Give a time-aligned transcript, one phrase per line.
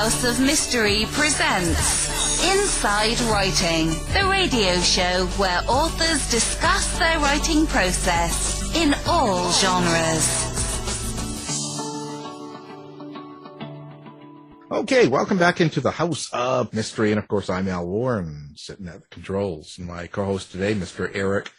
[0.00, 8.74] House of Mystery presents Inside Writing, the radio show where authors discuss their writing process
[8.74, 10.46] in all genres.
[14.72, 17.12] Okay, welcome back into the House of Mystery.
[17.12, 19.76] And of course, I'm Al Warren, sitting at the controls.
[19.76, 21.10] And my co-host today, Mr.
[21.14, 21.52] Eric,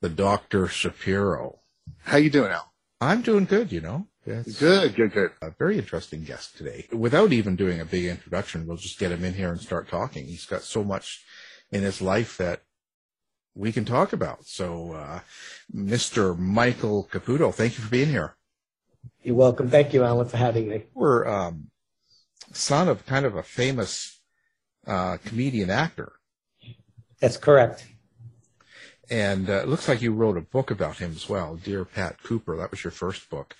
[0.00, 0.68] the Dr.
[0.68, 1.58] Shapiro.
[1.98, 2.72] How you doing, Al?
[3.02, 4.06] I'm doing good, you know.
[4.26, 5.32] It's Good, good, good.
[5.42, 6.86] a very interesting guest today.
[6.92, 10.24] Without even doing a big introduction, we'll just get him in here and start talking.
[10.26, 11.22] He's got so much
[11.70, 12.62] in his life that
[13.54, 14.46] we can talk about.
[14.46, 15.20] So, uh,
[15.74, 16.36] Mr.
[16.38, 18.36] Michael Caputo, thank you for being here.
[19.22, 19.68] You're welcome.
[19.68, 20.84] Thank you, Alan, for having me.
[20.94, 21.70] We're, um,
[22.52, 24.20] son of kind of a famous,
[24.86, 26.12] uh, comedian actor.
[27.20, 27.86] That's correct.
[29.10, 32.22] And uh, it looks like you wrote a book about him as well, Dear Pat
[32.22, 32.56] Cooper.
[32.56, 33.54] That was your first book.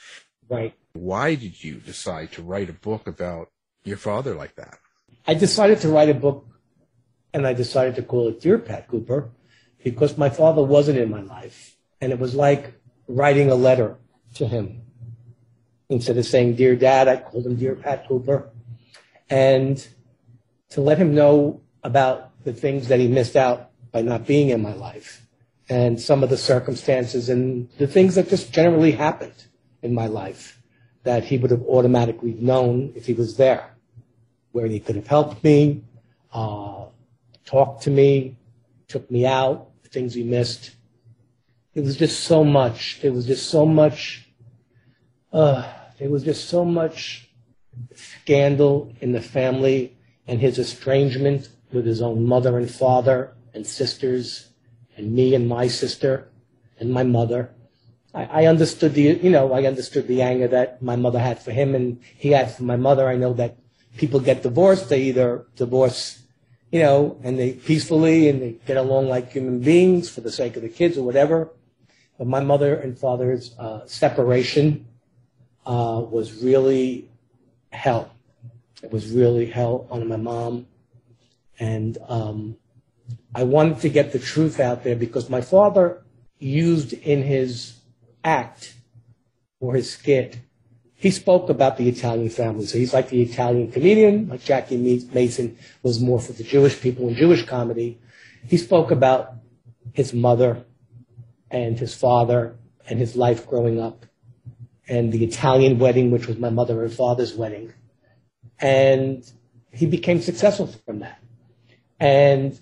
[0.49, 0.75] Right.
[0.93, 3.51] Why did you decide to write a book about
[3.85, 4.79] your father like that?
[5.27, 6.47] I decided to write a book,
[7.33, 9.31] and I decided to call it Dear Pat Cooper,
[9.83, 12.75] because my father wasn't in my life, and it was like
[13.09, 13.97] writing a letter
[14.35, 14.83] to him.
[15.89, 18.51] Instead of saying Dear Dad, I called him Dear Pat Cooper,
[19.31, 19.87] and
[20.71, 24.63] to let him know about the things that he missed out by not being in
[24.63, 25.27] my life,
[25.69, 29.47] and some of the circumstances and the things that just generally happened
[29.85, 30.61] in my life
[31.05, 33.77] that he would have automatically known if he was there,
[34.53, 35.85] where he could have helped me,
[36.33, 36.87] uh,
[37.45, 38.37] talked to me,
[38.89, 40.71] took me out, the things we missed.
[41.75, 43.01] It was just so much.
[43.03, 44.27] There was just so much.
[45.33, 47.29] Uh, there was just so much
[47.95, 49.97] scandal in the family
[50.27, 54.49] and his estrangement with his own mother and father and sisters
[54.97, 56.29] and me and my sister
[56.79, 57.51] and my mother.
[58.15, 61.51] I, I understood the, you know, I understood the anger that my mother had for
[61.51, 63.09] him and he had for my mother.
[63.09, 63.57] I know that
[63.97, 64.89] people get divorced.
[64.89, 66.23] They either divorce,
[66.71, 70.57] you know, and they peacefully and they get along like human beings for the sake
[70.57, 71.51] of the kids or whatever.
[72.19, 74.87] But my mother and father's uh, separation
[75.67, 77.11] uh, was really
[77.73, 78.13] hell.
[78.83, 80.67] It was really hell on my mom.
[81.59, 82.57] And um,
[83.35, 86.03] I wanted to get the truth out there because my father
[86.39, 87.75] used in his
[88.25, 88.75] act
[89.61, 90.39] or his skit,
[90.95, 92.67] he spoke about the Italian family.
[92.67, 94.79] So he's like the Italian comedian, like Jackie
[95.13, 97.99] Mason was more for the Jewish people in Jewish comedy.
[98.47, 99.35] He spoke about
[99.93, 100.65] his mother
[101.51, 102.57] and his father
[102.89, 104.07] and his life growing up
[104.89, 107.73] and the Italian wedding, which was my mother and father's wedding.
[108.59, 109.31] And
[109.71, 111.21] he became successful from that.
[111.99, 112.59] And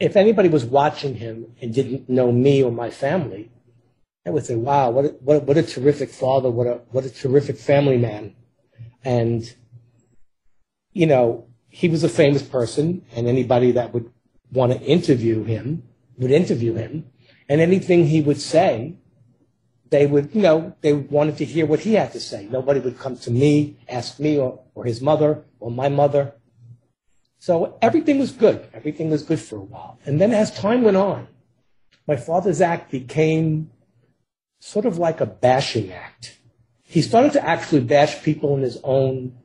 [0.00, 3.50] if anybody was watching him and didn't know me or my family,
[4.26, 7.04] I would say, wow, what a, what a, what a terrific father, what a, what
[7.04, 8.34] a terrific family man.
[9.04, 9.54] And,
[10.92, 14.10] you know, he was a famous person, and anybody that would
[14.52, 15.82] want to interview him
[16.16, 17.10] would interview him.
[17.48, 18.96] And anything he would say,
[19.90, 22.48] they would, you know, they wanted to hear what he had to say.
[22.50, 26.34] Nobody would come to me, ask me or, or his mother or my mother.
[27.38, 28.66] So everything was good.
[28.72, 29.98] Everything was good for a while.
[30.06, 31.28] And then as time went on,
[32.06, 33.70] my father's act became
[34.64, 36.38] sort of like a bashing act.
[36.82, 39.36] He started to actually bash people in his own,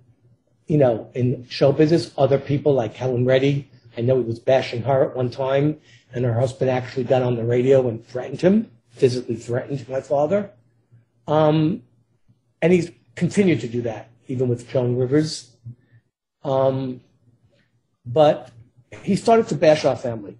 [0.65, 3.69] you know, in show business, other people like Helen Reddy.
[3.97, 5.77] I know he was bashing her at one time,
[6.13, 10.51] and her husband actually got on the radio and threatened him, physically threatened my father.
[11.27, 11.83] Um,
[12.61, 15.53] and he's continued to do that, even with Joan Rivers.
[16.45, 17.01] Um,
[18.05, 18.51] but
[19.03, 20.37] he started to bash our family.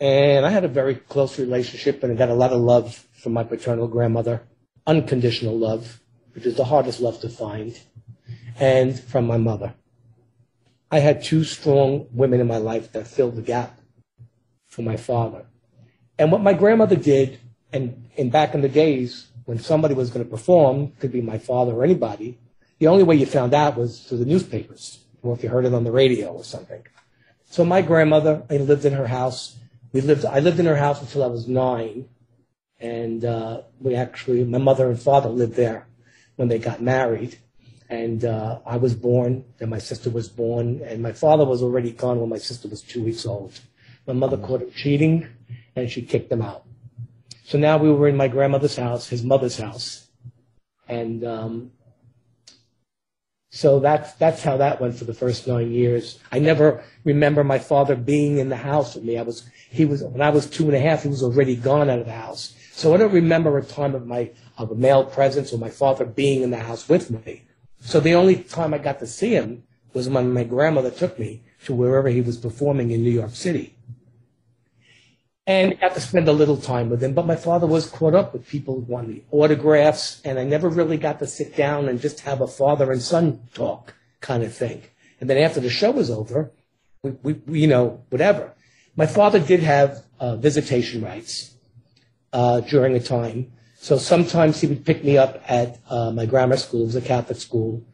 [0.00, 3.34] And I had a very close relationship and I got a lot of love from
[3.34, 4.42] my paternal grandmother,
[4.86, 6.00] unconditional love,
[6.32, 7.78] which is the hardest love to find,
[8.58, 9.74] and from my mother.
[10.90, 13.78] I had two strong women in my life that filled the gap
[14.66, 15.44] for my father.
[16.18, 17.38] And what my grandmother did,
[17.72, 21.38] and, and back in the days when somebody was going to perform, could be my
[21.38, 22.38] father or anybody,
[22.78, 25.74] the only way you found out was through the newspapers or if you heard it
[25.74, 26.82] on the radio or something.
[27.44, 29.56] So my grandmother, I lived in her house.
[29.92, 32.08] We lived, I lived in her house until I was nine.
[32.78, 35.86] And uh, we actually, my mother and father lived there
[36.36, 37.38] when they got married.
[37.88, 41.90] And uh, I was born, then my sister was born, and my father was already
[41.90, 43.58] gone when my sister was two weeks old.
[44.06, 45.26] My mother caught him cheating,
[45.74, 46.64] and she kicked him out.
[47.44, 50.06] So now we were in my grandmother's house, his mother's house.
[50.86, 51.72] And um,
[53.50, 56.20] so that's, that's how that went for the first nine years.
[56.30, 59.18] I never remember my father being in the house with me.
[59.18, 61.90] I was, he was, when I was two and a half, he was already gone
[61.90, 62.54] out of the house.
[62.72, 66.04] So I don't remember a time of my, of a male presence or my father
[66.04, 67.42] being in the house with me.
[67.80, 71.42] So the only time I got to see him was when my grandmother took me
[71.64, 73.74] to wherever he was performing in New York City.
[75.50, 78.32] And got to spend a little time with him, but my father was caught up
[78.32, 82.20] with people who wanted autographs, and I never really got to sit down and just
[82.20, 84.84] have a father and son talk kind of thing.
[85.20, 86.52] And then after the show was over,
[87.02, 88.54] we, we you know, whatever.
[88.94, 91.56] My father did have uh, visitation rights
[92.32, 93.50] uh, during a time.
[93.74, 97.00] So sometimes he would pick me up at uh, my grammar school, it was a
[97.00, 97.84] Catholic school,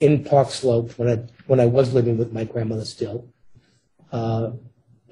[0.00, 1.16] in Park Slope when I,
[1.46, 3.28] when I was living with my grandmother still.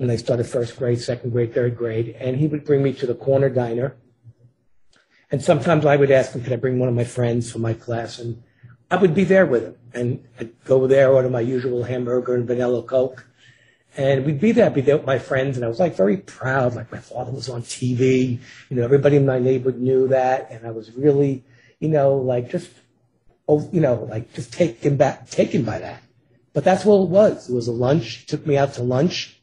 [0.01, 3.07] When I started first grade, second grade, third grade, and he would bring me to
[3.07, 3.97] the corner diner.
[5.31, 7.75] And sometimes I would ask him, could I bring one of my friends from my
[7.75, 8.19] class?
[8.19, 8.43] And
[8.91, 9.77] I would be there with him.
[9.93, 13.27] And I'd go there, order my usual hamburger and vanilla Coke.
[13.95, 16.17] And we'd be there, I'd be there with my friends, and I was like very
[16.17, 18.39] proud, like my father was on TV,
[18.71, 21.45] you know, everybody in my neighborhood knew that, and I was really,
[21.79, 22.71] you know, like just,
[23.47, 26.03] oh, you know, like just taken back, taken by that.
[26.55, 27.51] But that's what it was.
[27.51, 28.15] It was a lunch.
[28.15, 29.37] He took me out to lunch.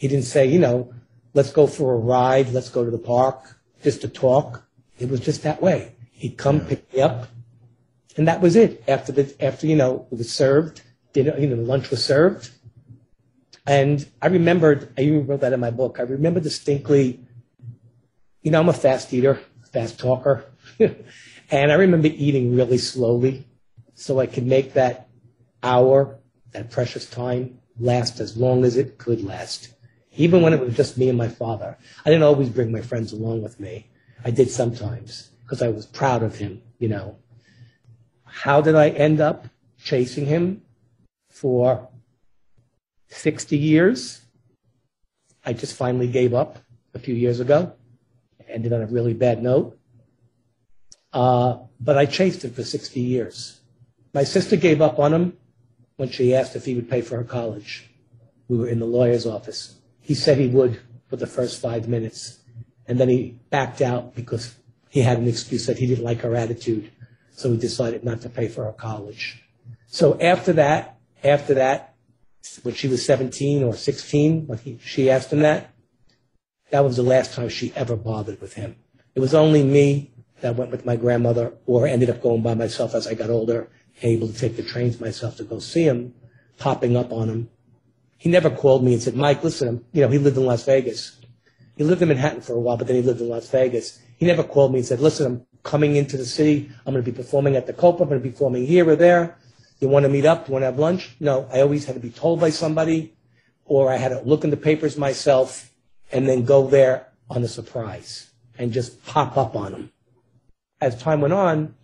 [0.00, 0.94] He didn't say, you know,
[1.34, 4.64] let's go for a ride, let's go to the park, just to talk.
[4.98, 5.94] It was just that way.
[6.10, 6.68] He'd come Yeah.
[6.68, 7.28] pick me up,
[8.16, 8.82] and that was it.
[8.88, 10.80] After the, after you know, it was served,
[11.12, 12.48] dinner, you know, lunch was served.
[13.66, 16.00] And I remembered, I even wrote that in my book.
[16.00, 17.20] I remember distinctly,
[18.40, 19.38] you know, I'm a fast eater,
[19.70, 20.46] fast talker.
[20.78, 23.44] and I remember eating really slowly
[23.94, 25.10] so I could make that
[25.62, 26.18] hour,
[26.52, 29.74] that precious time, last as long as it could last.
[30.16, 31.78] Even when it was just me and my father.
[32.04, 33.86] I didn't always bring my friends along with me.
[34.24, 37.16] I did sometimes because I was proud of him, you know.
[38.24, 39.46] How did I end up
[39.82, 40.62] chasing him
[41.28, 41.88] for
[43.08, 44.20] 60 years?
[45.44, 46.58] I just finally gave up
[46.94, 47.72] a few years ago.
[48.48, 49.78] Ended on a really bad note.
[51.12, 53.60] Uh, but I chased him for 60 years.
[54.12, 55.36] My sister gave up on him
[55.96, 57.90] when she asked if he would pay for her college.
[58.48, 59.79] We were in the lawyer's office.
[60.10, 62.40] He said he would for the first five minutes.
[62.88, 64.56] And then he backed out because
[64.88, 66.90] he had an excuse that he didn't like her attitude.
[67.30, 69.40] So he decided not to pay for her college.
[69.86, 71.94] So after that, after that,
[72.64, 75.72] when she was 17 or 16, when he, she asked him that,
[76.72, 78.74] that was the last time she ever bothered with him.
[79.14, 80.10] It was only me
[80.40, 83.70] that went with my grandmother or ended up going by myself as I got older,
[84.02, 86.14] able to take the trains myself to go see him,
[86.58, 87.50] popping up on him.
[88.20, 91.16] He never called me and said, Mike, listen, you know, he lived in Las Vegas.
[91.78, 93.98] He lived in Manhattan for a while, but then he lived in Las Vegas.
[94.18, 96.70] He never called me and said, listen, I'm coming into the city.
[96.84, 98.02] I'm going to be performing at the Copa.
[98.02, 99.38] I'm going to be performing here or there.
[99.78, 100.46] You want to meet up?
[100.46, 101.16] You want to have lunch?
[101.18, 103.14] No, I always had to be told by somebody
[103.64, 105.72] or I had to look in the papers myself
[106.12, 109.92] and then go there on a surprise and just pop up on him.
[110.82, 111.74] As time went on,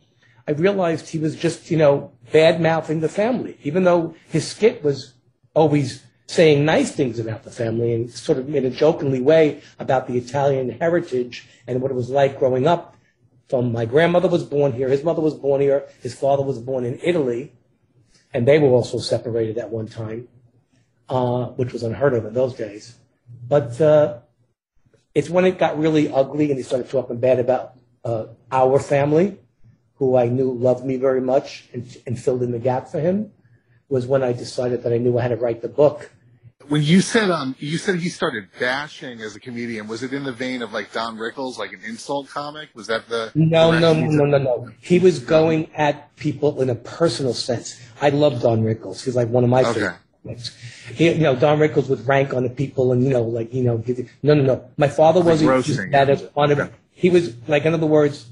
[0.46, 4.84] I realized he was just, you know, bad mouthing the family, even though his skit
[4.84, 5.14] was
[5.54, 10.06] always saying nice things about the family and sort of in a jokingly way about
[10.06, 12.96] the Italian heritage and what it was like growing up.
[13.48, 16.84] From my grandmother was born here, his mother was born here, his father was born
[16.84, 17.52] in Italy,
[18.34, 20.26] and they were also separated at one time,
[21.08, 22.96] uh, which was unheard of in those days.
[23.48, 24.18] But uh,
[25.14, 27.74] it's when it got really ugly and he started talking bad about
[28.04, 29.38] uh, our family,
[29.94, 33.30] who I knew loved me very much and, and filled in the gap for him,
[33.88, 36.10] was when I decided that I knew I had to write the book.
[36.68, 39.86] When you said um, you said he started bashing as a comedian.
[39.86, 42.70] Was it in the vein of like Don Rickles, like an insult comic?
[42.74, 44.70] Was that the No, no, he no, no, no.
[44.80, 47.80] He was going at people in a personal sense.
[48.00, 49.04] I love Don Rickles.
[49.04, 49.74] He's like one of my Okay.
[49.74, 49.96] favorite.
[50.24, 50.56] comics.
[50.94, 53.62] He, you know, Don Rickles would rank on the people and, you know, like, you
[53.62, 54.64] know, give, no, no, no.
[54.76, 58.26] My father wasn't using that as one of, he was, like, in other words,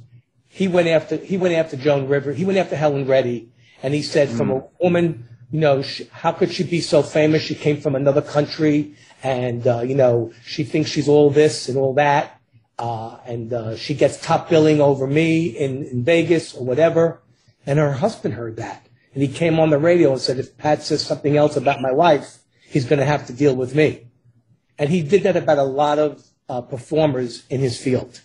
[0.48, 3.48] he went after, he went after Joan River, he went after Helen Reddy,
[3.82, 7.42] and he said from a woman, you know, she, how could she be so famous?
[7.42, 11.78] She came from another country, and, uh, you know, she thinks she's all this and
[11.78, 12.40] all that
[12.78, 17.22] uh, and uh, she gets top billing over me in, in Vegas or whatever.
[17.66, 18.86] And her husband heard that.
[19.14, 21.92] And he came on the radio and said, if Pat says something else about my
[21.92, 24.08] wife, he's going to have to deal with me.
[24.78, 28.20] And he did that about a lot of uh, performers in his field.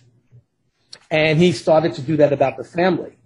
[1.11, 3.18] And he started to do that about the family.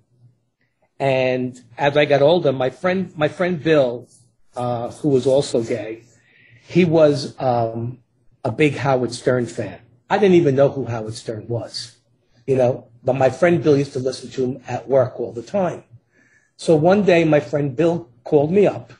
[1.03, 4.07] And as I got older, my friend, my friend Bill,
[4.55, 6.03] uh, who was also gay,
[6.65, 7.99] he was um,
[8.45, 9.81] a big Howard Stern fan.
[10.09, 11.97] I didn't even know who Howard Stern was,
[12.47, 15.41] you know, but my friend Bill used to listen to him at work all the
[15.41, 15.83] time.
[16.55, 18.93] So one day, my friend Bill called me up,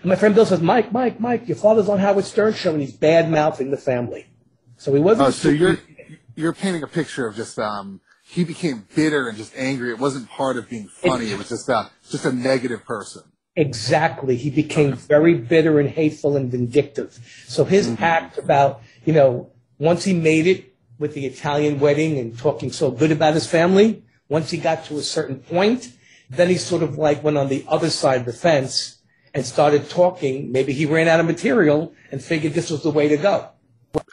[0.00, 2.80] and my friend Bill says, "Mike, Mike, Mike, your father's on Howard Stern show, and
[2.80, 4.28] he's bad mouthing the family."
[4.78, 5.28] So he wasn't.
[5.28, 5.78] Oh, so you're
[6.36, 9.90] you're painting a picture of just um, he became bitter and just angry.
[9.90, 11.32] It wasn't part of being funny.
[11.32, 13.22] It was just a just a negative person.
[13.56, 14.36] Exactly.
[14.36, 17.18] He became very bitter and hateful and vindictive.
[17.48, 18.02] So his mm-hmm.
[18.02, 22.92] act about, you know, once he made it with the Italian wedding and talking so
[22.92, 25.92] good about his family, once he got to a certain point,
[26.30, 28.98] then he sort of like went on the other side of the fence
[29.34, 30.52] and started talking.
[30.52, 33.48] Maybe he ran out of material and figured this was the way to go.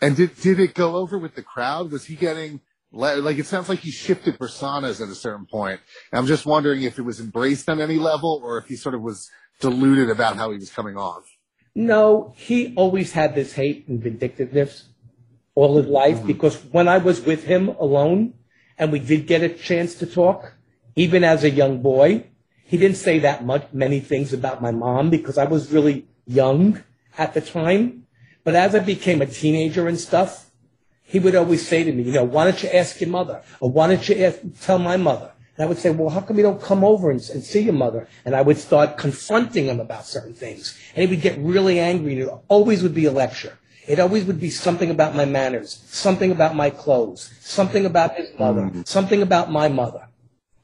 [0.02, 1.92] And did did it go over with the crowd?
[1.92, 5.80] Was he getting like it sounds like he shifted personas at a certain point.
[6.12, 8.96] And I'm just wondering if it was embraced on any level or if he sort
[8.96, 9.30] of was
[9.60, 11.24] deluded about how he was coming off.
[11.76, 14.90] No, he always had this hate and vindictiveness
[15.54, 16.28] all his life mm-hmm.
[16.28, 18.34] because when I was with him alone
[18.78, 20.54] and we did get a chance to talk,
[20.96, 22.26] even as a young boy,
[22.64, 26.84] he didn't say that much, many things about my mom because I was really young
[27.18, 28.06] at the time.
[28.44, 30.47] But as I became a teenager and stuff,
[31.08, 33.42] he would always say to me, you know, why don't you ask your mother?
[33.62, 35.32] Or why don't you ask, tell my mother?
[35.56, 37.74] And I would say, well, how come you don't come over and, and see your
[37.74, 38.10] mother?
[38.26, 40.78] And I would start confronting him about certain things.
[40.96, 43.58] And he would get really angry and it always would be a lecture.
[43.88, 48.38] It always would be something about my manners, something about my clothes, something about his
[48.38, 48.82] mother, mm-hmm.
[48.84, 50.10] something about my mother.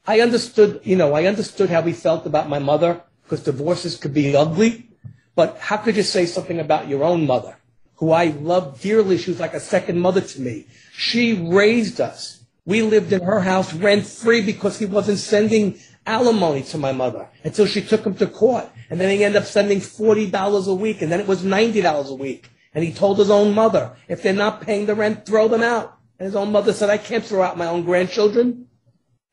[0.06, 4.12] I understood, you know, I understood how he felt about my mother because divorces could
[4.12, 4.90] be ugly.
[5.34, 7.56] But how could you say something about your own mother,
[8.04, 9.16] who I loved dearly?
[9.16, 10.66] She was like a second mother to me.
[10.92, 12.44] She raised us.
[12.66, 17.30] We lived in her house rent free because he wasn't sending alimony to my mother
[17.44, 18.68] until she took him to court.
[18.90, 21.00] And then he ended up sending $40 a week.
[21.00, 22.50] And then it was $90 a week.
[22.74, 25.96] And he told his own mother, if they're not paying the rent, throw them out.
[26.18, 28.66] And his own mother said, I can't throw out my own grandchildren.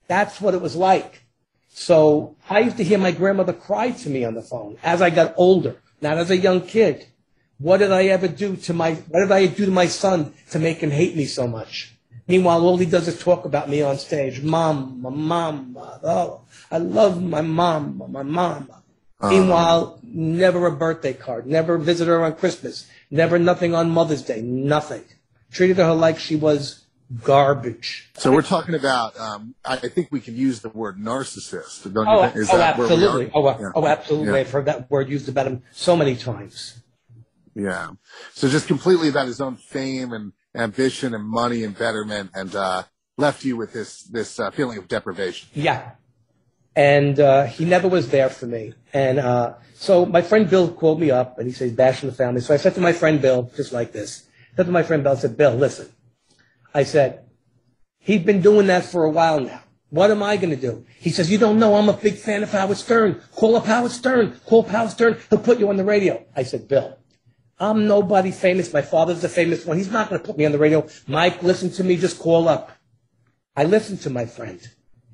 [0.08, 1.26] That's what it was like.
[1.68, 5.10] So I used to hear my grandmother cry to me on the phone as I
[5.10, 7.08] got older, not as a young kid.
[7.62, 10.58] What did I ever do to my, what did I do to my son to
[10.58, 11.94] make him hate me so much?
[12.28, 14.42] Meanwhile, all he does is talk about me on stage.
[14.42, 16.42] Mom, my mom, oh,
[16.72, 18.70] I love my mom, my mom.
[19.22, 24.42] Meanwhile, never a birthday card, never visit her on Christmas, never nothing on Mother's Day,
[24.42, 25.04] nothing.
[25.52, 26.86] Treated her like she was
[27.24, 28.10] garbage.
[28.18, 29.20] So we're talking about.
[29.20, 31.84] Um, I think we can use the word narcissist.
[31.94, 32.38] Don't you Oh, think?
[32.38, 32.98] Is oh that where we are?
[32.98, 33.32] absolutely.
[33.36, 33.72] Oh, Yeah.
[33.76, 34.34] oh, absolutely.
[34.34, 34.40] Yeah.
[34.40, 36.81] I've heard that word used about him so many times.
[37.56, 37.90] Yeah.
[38.34, 42.84] So just completely about his own fame and ambition and money and betterment, and uh,
[43.18, 45.50] left you with this this uh, feeling of deprivation.
[45.54, 45.92] Yeah.
[46.76, 48.74] And uh, he never was there for me.
[48.94, 52.40] And uh, so my friend Bill called me up and he says, bashing the family.
[52.40, 55.04] So I said to my friend Bill, just like this, I said to my friend
[55.04, 55.92] Bill, I said, Bill, listen.
[56.74, 57.26] I said,
[58.00, 59.62] he's been doing that for a while now.
[59.90, 60.86] What am I going to do?
[60.98, 63.22] He says, you don't know I'm a big fan of Howard Stern.
[63.36, 64.40] Call up Howard Stern.
[64.46, 65.18] Call Howard Stern.
[65.30, 66.26] He'll put you on the radio.
[66.34, 66.98] I said, Bill,
[67.62, 68.74] I'm nobody famous.
[68.74, 69.78] My father's the famous one.
[69.78, 70.88] He's not going to put me on the radio.
[71.06, 71.96] Mike, listen to me.
[71.96, 72.72] Just call up.
[73.56, 74.60] I listened to my friend,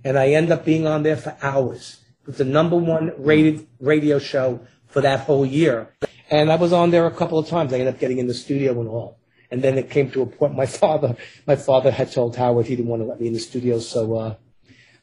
[0.06, 1.98] and I end up being on there for hours.
[2.25, 5.94] It's the number one rated radio show for that whole year.
[6.30, 7.74] And I was on there a couple of times.
[7.74, 9.20] I ended up getting in the studio and all.
[9.51, 10.56] And then it came to a point.
[10.56, 13.39] My father, my father had told Howard he didn't want to let me in the
[13.39, 14.36] studio, so uh,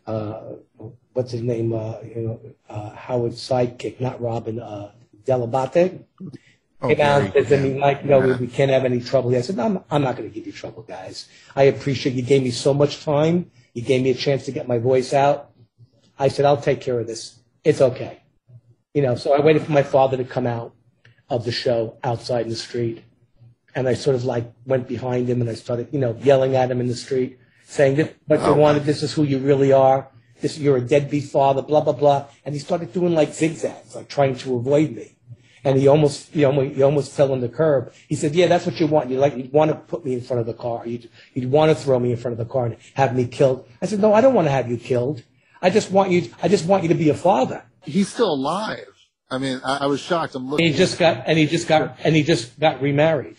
[0.07, 0.41] uh,
[1.13, 1.75] what's his name?
[1.75, 4.93] Uh, you know, uh, Howard's sidekick, not Robin uh,
[5.27, 6.05] Dell'Abate.
[6.89, 9.35] Came out and said to me, Mike, no, we, we can't have any trouble.
[9.35, 11.29] I said, no, I'm, I'm not going to give you trouble, guys.
[11.57, 13.51] I appreciate you gave me so much time.
[13.73, 15.51] You gave me a chance to get my voice out.
[16.19, 17.41] I said, I'll take care of this.
[17.65, 18.23] It's okay.
[18.93, 20.75] You know, so I waited for my father to come out
[21.29, 23.03] of the show outside in the street.
[23.75, 26.71] And I sort of like went behind him and I started, you know, yelling at
[26.71, 28.55] him in the street, saying, this, what you oh.
[28.55, 30.09] wanted, this is who you really are.
[30.41, 32.27] This, you're a deadbeat father, blah, blah, blah.
[32.45, 35.14] And he started doing like zigzags, like trying to avoid me.
[35.65, 37.93] And he almost, he almost, he almost fell on the curb.
[38.09, 39.09] He said, yeah, that's what you want.
[39.11, 40.87] You like, you'd want to put me in front of the car.
[40.87, 43.67] You'd, you'd want to throw me in front of the car and have me killed.
[43.81, 45.23] I said, no, I don't want to have you killed.
[45.63, 47.65] I just want you, I just want you to be a father.
[47.83, 48.87] He's still alive.
[49.31, 50.35] I mean, I, I was shocked.
[50.35, 50.67] I'm And looking.
[50.67, 53.39] he just got, and he just got, and he just got remarried.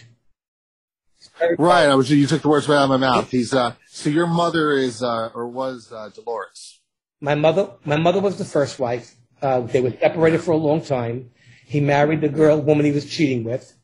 [1.60, 1.88] right.
[1.90, 2.10] I was.
[2.10, 3.30] You took the words right out of my mouth.
[3.30, 3.54] He's.
[3.54, 6.80] Uh, so your mother is uh, or was uh, Dolores.
[7.22, 9.16] My mother, my mother was the first wife.
[9.42, 11.32] Uh, they were separated for a long time.
[11.66, 13.76] He married the girl, woman he was cheating with.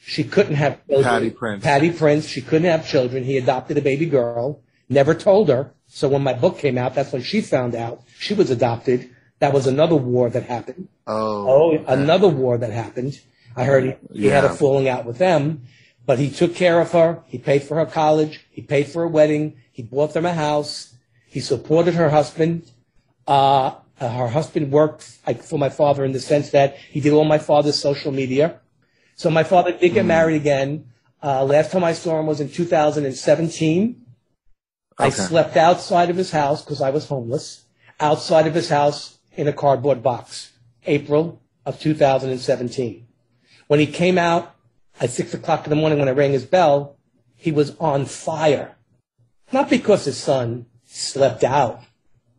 [0.00, 1.04] She couldn't have children.
[1.04, 1.64] Patty Prince.
[1.64, 2.26] Patty Prince.
[2.28, 3.24] She couldn't have children.
[3.24, 4.62] He adopted a baby girl.
[4.88, 5.74] Never told her.
[5.86, 9.10] So when my book came out, that's when she found out she was adopted.
[9.38, 10.88] That was another war that happened.
[11.06, 11.48] Oh.
[11.48, 13.20] Oh, another war that happened.
[13.54, 15.62] I heard he, he had a falling out with them,
[16.06, 17.22] but he took care of her.
[17.26, 18.46] He paid for her college.
[18.50, 19.58] He paid for her wedding.
[19.72, 20.94] He bought them a house.
[21.26, 22.70] He supported her husband.
[23.26, 27.12] Uh, uh, her husband worked like for my father in the sense that he did
[27.12, 28.60] all my father's social media.
[29.16, 30.86] So my father did get married again.
[31.22, 34.06] Uh, last time I saw him was in 2017.
[34.98, 37.64] I slept outside of his house because I was homeless.
[38.00, 40.52] Outside of his house in a cardboard box.
[40.86, 43.06] April of 2017.
[43.66, 44.54] When he came out
[45.00, 46.96] at six o'clock in the morning when I rang his bell,
[47.36, 48.76] he was on fire.
[49.52, 51.82] Not because his son slept out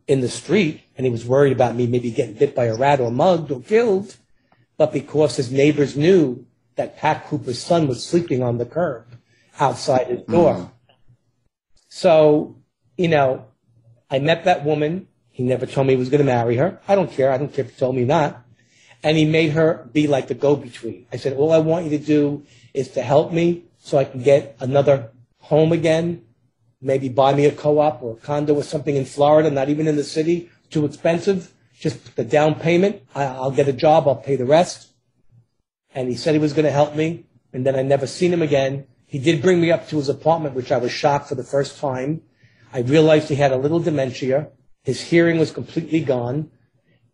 [0.06, 3.00] in the street and he was worried about me maybe getting bit by a rat
[3.00, 4.18] or mugged or killed,
[4.76, 6.44] but because his neighbors knew
[6.76, 9.06] that Pat Cooper's son was sleeping on the curb
[9.58, 10.56] outside his door.
[10.56, 10.70] Mm.
[11.88, 12.56] So,
[12.98, 13.46] you know,
[14.10, 15.08] I met that woman.
[15.30, 16.78] He never told me he was going to marry her.
[16.86, 17.32] I don't care.
[17.32, 18.44] I don't care if he told me not.
[19.02, 21.06] And he made her be like the go-between.
[21.10, 24.22] I said, all I want you to do is to help me so I can
[24.22, 26.26] get another home again,
[26.82, 29.96] maybe buy me a co-op or a condo or something in Florida, not even in
[29.96, 31.52] the city, too expensive.
[31.78, 33.02] Just the down payment.
[33.14, 34.06] I, will get a job.
[34.06, 34.92] I'll pay the rest.
[35.94, 37.24] And he said he was going to help me.
[37.52, 38.86] And then I never seen him again.
[39.06, 41.80] He did bring me up to his apartment, which I was shocked for the first
[41.80, 42.22] time.
[42.72, 44.50] I realized he had a little dementia.
[44.84, 46.50] His hearing was completely gone.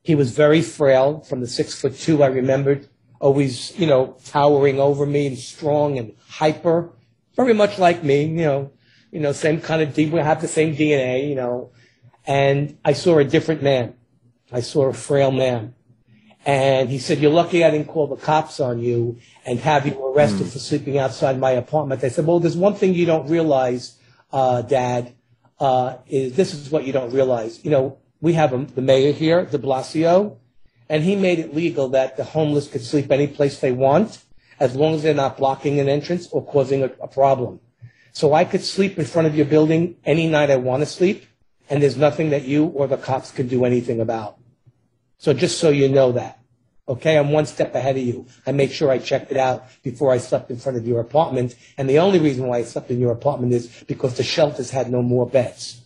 [0.03, 4.79] He was very frail from the six foot two I remembered, always, you know, towering
[4.79, 6.93] over me and strong and hyper,
[7.35, 8.71] very much like me, you know,
[9.11, 11.73] you know, same kind of, we have the same DNA, you know,
[12.27, 13.95] and I saw a different man.
[14.53, 15.75] I saw a frail man.
[16.45, 20.01] And he said, you're lucky I didn't call the cops on you and have you
[20.07, 20.53] arrested mm.
[20.53, 22.05] for sleeping outside my apartment.
[22.05, 23.99] I said, well, there's one thing you don't realize,
[24.33, 25.13] uh, Dad,
[25.59, 27.65] uh, is this is what you don't realize.
[27.65, 30.37] You know, we have a, the mayor here, de Blasio,
[30.89, 34.23] and he made it legal that the homeless could sleep any place they want
[34.61, 37.59] as long as they're not blocking an entrance or causing a, a problem.
[38.13, 41.27] So I could sleep in front of your building any night I want to sleep,
[41.69, 44.39] and there's nothing that you or the cops can do anything about.
[45.19, 46.39] So just so you know that.
[46.89, 48.27] Okay, I'm one step ahead of you.
[48.47, 51.57] I made sure I checked it out before I slept in front of your apartment.
[51.77, 54.91] And the only reason why I slept in your apartment is because the shelters had
[54.91, 55.83] no more beds.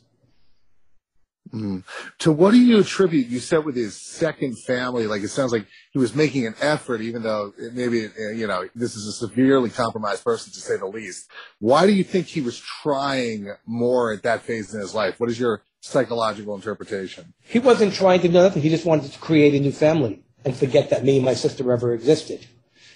[1.52, 1.82] Mm.
[2.18, 3.26] To what do you attribute?
[3.26, 7.00] You said with his second family, like it sounds like he was making an effort,
[7.00, 10.86] even though it, maybe you know this is a severely compromised person to say the
[10.86, 11.28] least.
[11.58, 15.18] Why do you think he was trying more at that phase in his life?
[15.18, 17.32] What is your psychological interpretation?
[17.42, 18.62] He wasn't trying to do nothing.
[18.62, 21.70] He just wanted to create a new family and forget that me and my sister
[21.72, 22.46] ever existed.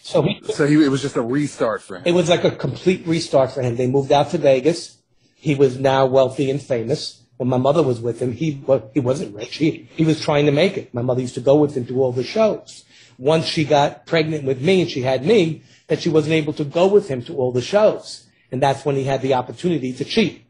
[0.02, 2.02] So he, so he, it was just a restart for him.
[2.04, 3.76] It was like a complete restart for him.
[3.76, 4.98] They moved out to Vegas.
[5.36, 7.22] He was now wealthy and famous.
[7.38, 9.56] When my mother was with him, he well, he wasn't rich.
[9.56, 10.94] He he was trying to make it.
[10.94, 12.84] My mother used to go with him to all the shows.
[13.18, 16.64] Once she got pregnant with me and she had me, that she wasn't able to
[16.64, 20.04] go with him to all the shows, and that's when he had the opportunity to
[20.04, 20.43] cheat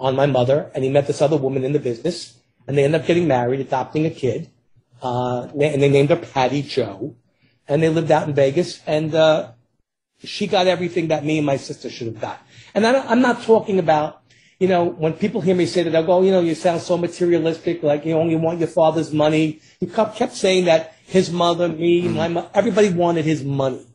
[0.00, 0.70] on my mother.
[0.74, 3.60] And he met this other woman in the business, and they ended up getting married,
[3.60, 4.50] adopting a kid,
[5.02, 7.14] uh, and they named her Patty Joe,
[7.68, 9.52] and they lived out in Vegas, and uh,
[10.18, 12.40] she got everything that me and my sister should have got.
[12.74, 14.20] And I, I'm not talking about
[14.60, 16.82] you know, when people hear me say that, they'll go, oh, you know, you sound
[16.82, 19.58] so materialistic, like you only want your father's money.
[19.80, 23.86] He kept saying that his mother, me, my everybody wanted his money.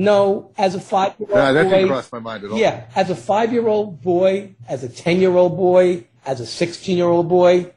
[0.00, 2.58] No, as a five-year-old yeah, that boy, didn't cross my mind at all.
[2.58, 7.70] Yeah, as a five-year-old boy, as a ten-year-old boy, as a sixteen-year-old boy,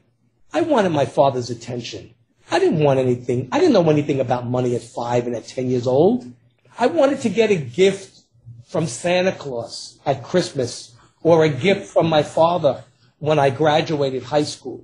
[0.50, 2.14] I wanted my father's attention.
[2.50, 3.50] I didn't want anything.
[3.52, 6.24] I didn't know anything about money at five and at ten years old.
[6.78, 8.22] I wanted to get a gift
[8.64, 12.84] from Santa Claus at Christmas or a gift from my father
[13.18, 14.82] when I graduated high school.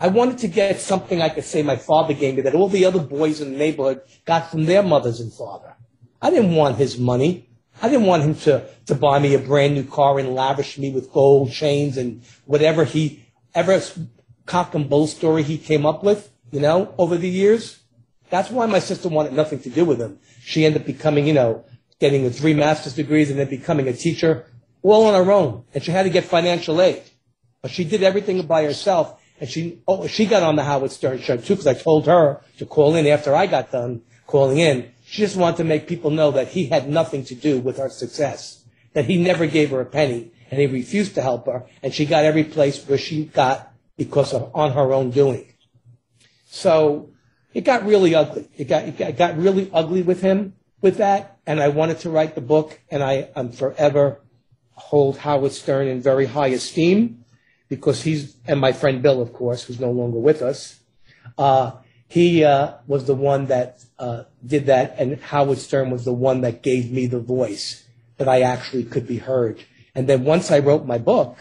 [0.00, 2.86] I wanted to get something I could say my father gave me that all the
[2.86, 5.71] other boys in the neighborhood got from their mothers and father.
[6.22, 7.48] I didn't want his money.
[7.82, 10.90] I didn't want him to, to buy me a brand new car and lavish me
[10.90, 13.82] with gold chains and whatever he ever
[14.46, 17.80] cock and bull story he came up with, you know, over the years.
[18.30, 20.20] That's why my sister wanted nothing to do with him.
[20.42, 21.64] She ended up becoming, you know,
[21.98, 24.46] getting three master's degrees and then becoming a teacher
[24.82, 27.02] all on her own, and she had to get financial aid.
[27.62, 31.20] But she did everything by herself, and she oh, she got on the Howard Stern
[31.20, 34.92] show too because I told her to call in after I got done calling in.
[35.12, 37.90] She just wanted to make people know that he had nothing to do with her
[37.90, 41.92] success, that he never gave her a penny, and he refused to help her, and
[41.92, 45.52] she got every place where she got because of on her own doing.
[46.46, 47.10] So
[47.52, 48.48] it got really ugly.
[48.56, 51.98] It got, it got, it got really ugly with him with that, and I wanted
[52.00, 54.22] to write the book, and I am forever
[54.72, 57.26] hold Howard Stern in very high esteem
[57.68, 60.80] because he's, and my friend Bill, of course, who's no longer with us,
[61.36, 61.72] uh,
[62.12, 66.42] he uh, was the one that uh, did that, and Howard Stern was the one
[66.42, 67.84] that gave me the voice
[68.18, 69.64] that I actually could be heard.
[69.94, 71.38] And then once I wrote my book,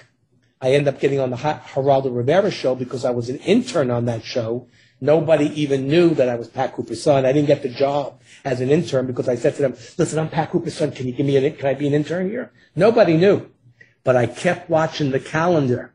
[0.62, 4.06] I ended up getting on the Geraldo Rivera show because I was an intern on
[4.06, 4.70] that show.
[5.02, 7.26] Nobody even knew that I was Pat Cooper's son.
[7.26, 10.30] I didn't get the job as an intern because I said to them, listen, I'm
[10.30, 10.94] Pat Cooper's son.
[10.94, 12.54] Can you give me an, can I be an intern here?
[12.78, 13.50] Nobody knew.
[14.06, 15.92] But I kept watching the calendar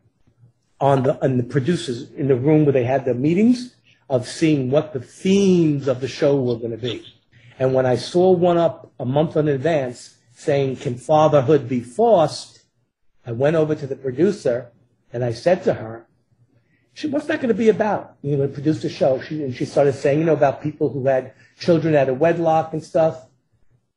[0.78, 3.72] on the, on the producers in the room where they had the meetings
[4.08, 7.04] of seeing what the themes of the show were going to be.
[7.58, 12.60] And when I saw one up a month in advance saying, Can fatherhood be forced?
[13.26, 14.70] I went over to the producer
[15.12, 16.06] and I said to her,
[17.04, 18.16] What's that going to be about?
[18.22, 19.20] You know, produced a show.
[19.20, 22.72] She, and she started saying, You know, about people who had children out of wedlock
[22.72, 23.26] and stuff.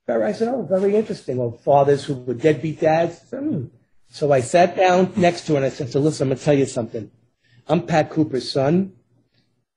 [0.08, 1.38] I said, Oh, very interesting.
[1.38, 3.20] Or fathers who were deadbeat dads.
[3.30, 3.66] Hmm.
[4.10, 6.44] So I sat down next to her and I said, So listen, I'm going to
[6.44, 7.12] tell you something.
[7.68, 8.94] I'm Pat Cooper's son.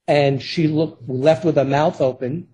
[0.06, 2.48] And she looked, left with her mouth open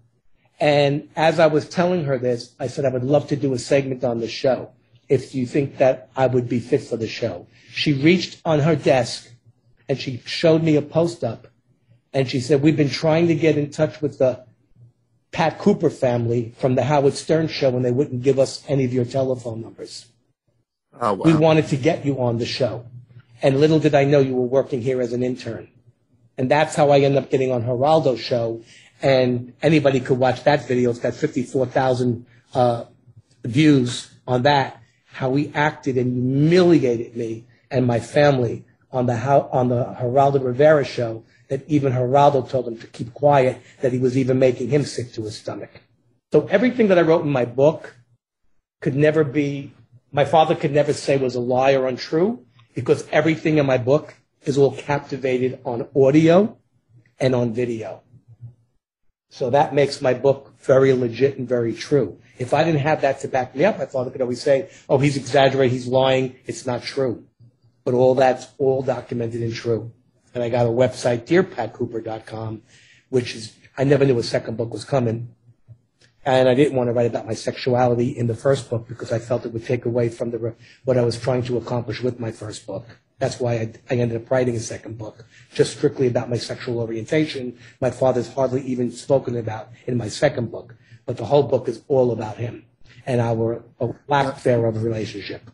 [0.60, 3.58] and as I was telling her this, I said, I would love to do a
[3.58, 4.72] segment on the show
[5.08, 7.46] if you think that I would be fit for the show.
[7.70, 9.30] She reached on her desk
[9.88, 11.46] and she showed me a post up
[12.12, 14.44] and she said, We've been trying to get in touch with the
[15.30, 18.92] Pat Cooper family from the Howard Stern show and they wouldn't give us any of
[18.92, 20.06] your telephone numbers.
[21.00, 21.24] Oh, wow.
[21.24, 22.84] We wanted to get you on the show.
[23.40, 25.68] And little did I know you were working here as an intern.
[26.38, 28.62] And that's how I ended up getting on Geraldo's show
[29.02, 30.90] and anybody could watch that video.
[30.90, 32.84] It's got 54,000 uh,
[33.44, 34.80] views on that.
[35.06, 40.44] How he acted and humiliated me and my family on the how, on the Geraldo
[40.44, 41.24] Rivera show.
[41.48, 43.60] That even Geraldo told him to keep quiet.
[43.80, 45.70] That he was even making him sick to his stomach.
[46.32, 47.96] So everything that I wrote in my book
[48.80, 49.72] could never be.
[50.12, 54.14] My father could never say was a lie or untrue because everything in my book
[54.42, 56.56] is all captivated on audio
[57.18, 58.02] and on video.
[59.30, 62.18] So that makes my book very legit and very true.
[62.38, 64.98] If I didn't have that to back me up, my father could always say, oh,
[64.98, 67.24] he's exaggerating, he's lying, it's not true.
[67.84, 69.92] But all that's all documented and true.
[70.34, 72.62] And I got a website, dearpatcooper.com,
[73.10, 75.34] which is, I never knew a second book was coming.
[76.24, 79.18] And I didn't want to write about my sexuality in the first book because I
[79.18, 82.32] felt it would take away from the, what I was trying to accomplish with my
[82.32, 82.86] first book.
[83.18, 86.78] That's why I, I, ended up writing a second book, just strictly about my sexual
[86.78, 87.58] orientation.
[87.80, 91.82] My father's hardly even spoken about in my second book, but the whole book is
[91.88, 92.64] all about him
[93.06, 93.64] and our
[94.06, 95.50] lack thereof relationship.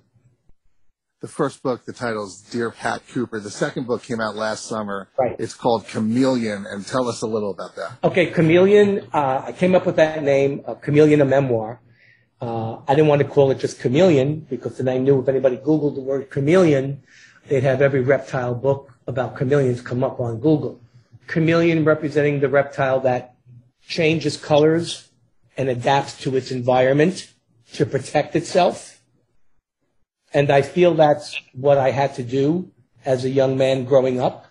[1.21, 3.41] The first book, the title is Dear Pat Cooper.
[3.41, 5.09] The second book came out last summer.
[5.19, 5.35] Right.
[5.39, 7.93] It's called Chameleon, and tell us a little about that.
[8.05, 9.09] Okay, Chameleon.
[9.11, 11.81] Uh, I came up with that name, uh, Chameleon, a memoir.
[12.43, 15.57] Uh, I didn't want to call it just Chameleon because then I knew if anybody
[15.57, 17.03] Googled the word chameleon,
[17.49, 20.81] they'd have every reptile book about chameleons come up on Google.
[21.27, 23.37] Chameleon representing the reptile that
[23.87, 25.09] changes colors
[25.57, 27.33] and adapts to its environment
[27.75, 29.01] to protect itself.
[30.33, 32.71] And I feel that's what I had to do
[33.05, 34.47] as a young man growing up.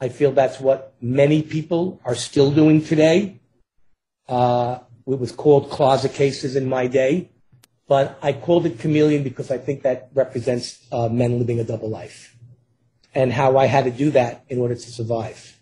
[0.00, 3.40] I feel that's what many people are still doing today.
[4.28, 7.30] Uh, it was called closet cases in my day.
[7.88, 11.88] But I called it chameleon because I think that represents uh, men living a double
[11.88, 12.36] life
[13.14, 15.58] and how I had to do that in order to survive.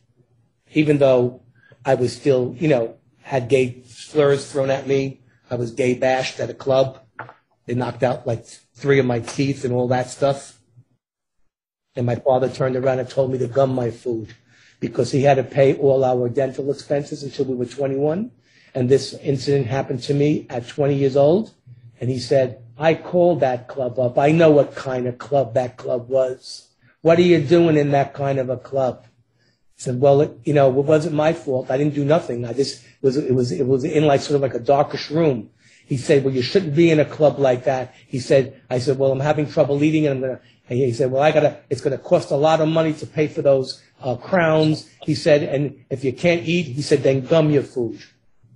[0.73, 1.43] Even though
[1.85, 5.21] I was still, you know, had gay slurs thrown at me.
[5.51, 7.01] I was gay bashed at a club.
[7.67, 10.59] They knocked out like three of my teeth and all that stuff.
[11.97, 14.35] And my father turned around and told me to gum my food
[14.81, 18.31] because he had to pay all our dental expenses until we were 21.
[18.75, 21.55] And this incident happened to me at 20 years old.
[22.01, 24.19] And he said, I called that club up.
[24.19, 26.69] I know what kind of club that club was.
[27.03, 29.07] What are you doing in that kind of a club?
[29.77, 31.71] He said, well, it, you know, it wasn't my fault.
[31.71, 32.45] I didn't do nothing.
[32.45, 35.11] I just it was, it was, it was in like sort of like a darkish
[35.11, 35.51] room.
[35.87, 37.95] He said, well, you shouldn't be in a club like that.
[38.07, 41.13] He said, I said, well, I'm having trouble eating and I'm going to, he said,
[41.13, 43.83] well, I gotta, it's going to cost a lot of money to pay for those
[44.01, 44.89] uh, crowns.
[45.03, 48.03] He said, and if you can't eat, he said, then gum your food.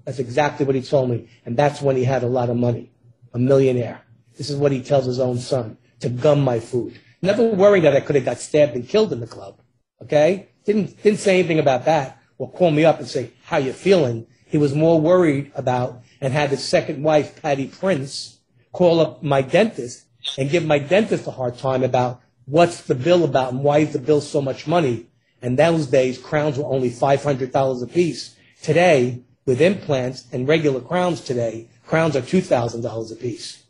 [0.06, 1.28] That's exactly what he told me.
[1.44, 2.90] And that's when he had a lot of money
[3.38, 4.02] a millionaire.
[4.36, 6.98] This is what he tells his own son, to gum my food.
[7.22, 9.60] Never worrying that I could have got stabbed and killed in the club.
[10.02, 10.48] Okay?
[10.64, 14.26] Didn't, didn't say anything about that or call me up and say, how you feeling?
[14.46, 18.38] He was more worried about and had his second wife, Patty Prince,
[18.72, 20.04] call up my dentist
[20.36, 23.92] and give my dentist a hard time about what's the bill about and why is
[23.92, 25.06] the bill so much money.
[25.42, 28.36] And those days, crowns were only $500 a piece.
[28.62, 33.64] Today, with implants and regular crowns today, Crowns are $2,000 a piece.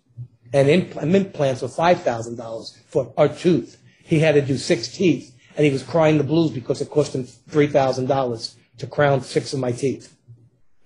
[0.52, 3.80] And implants are $5,000 for a tooth.
[4.02, 7.14] He had to do six teeth, and he was crying the blues because it cost
[7.14, 10.16] him $3,000 to crown six of my teeth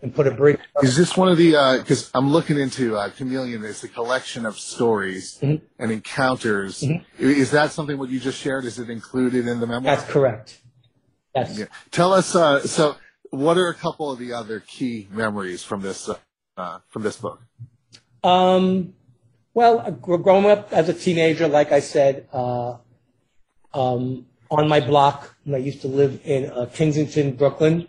[0.02, 0.58] and put a bridge.
[0.82, 4.44] Is this one of the, because uh, I'm looking into uh, Chameleon, it's a collection
[4.44, 5.64] of stories mm-hmm.
[5.78, 6.82] and encounters.
[6.82, 7.24] Mm-hmm.
[7.24, 8.66] Is that something what you just shared?
[8.66, 9.96] Is it included in the memoir?
[9.96, 10.60] That's correct.
[11.34, 11.58] Yes.
[11.58, 11.66] Yeah.
[11.92, 12.96] Tell us, uh, so
[13.30, 16.10] what are a couple of the other key memories from this
[16.56, 17.40] uh, from this book?
[18.22, 18.94] Um,
[19.54, 22.76] well, growing up as a teenager, like I said, uh,
[23.74, 27.88] um, on my block, I used to live in uh, Kensington, Brooklyn,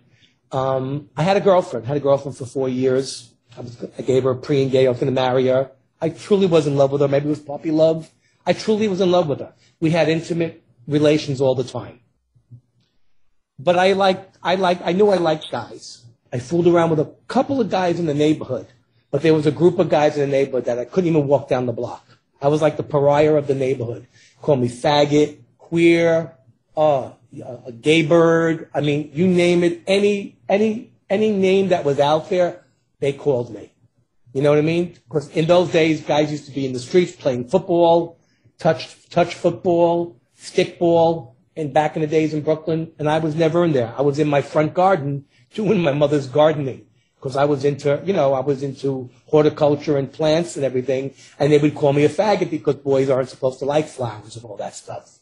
[0.54, 1.86] um, I had a girlfriend.
[1.86, 3.34] I had a girlfriend for four years.
[3.58, 4.86] I, was, I gave her a pre and gay.
[4.86, 5.72] I was going to marry her.
[6.00, 7.08] I truly was in love with her.
[7.08, 8.10] Maybe it was puppy love.
[8.46, 9.54] I truly was in love with her.
[9.80, 12.02] We had intimate relations all the time.
[13.58, 16.03] But I liked, I liked, I knew I liked guys.
[16.34, 18.66] I fooled around with a couple of guys in the neighborhood,
[19.12, 21.48] but there was a group of guys in the neighborhood that I couldn't even walk
[21.48, 22.04] down the block.
[22.42, 24.08] I was like the pariah of the neighborhood.
[24.42, 26.34] Call me faggot, queer,
[26.76, 27.12] uh,
[27.66, 28.68] a gay bird.
[28.74, 29.84] I mean, you name it.
[29.86, 32.66] Any, any, any name that was out there,
[33.00, 33.72] they called me.
[34.34, 34.98] You know what I mean?
[35.08, 38.18] Because in those days, guys used to be in the streets playing football,
[38.58, 43.64] touch, touch football, stickball, and back in the days in Brooklyn, and I was never
[43.64, 43.94] in there.
[43.96, 48.12] I was in my front garden doing my mother's gardening because I was into, you
[48.12, 52.10] know, I was into horticulture and plants and everything, and they would call me a
[52.10, 55.20] faggot because boys aren't supposed to like flowers and all that stuff.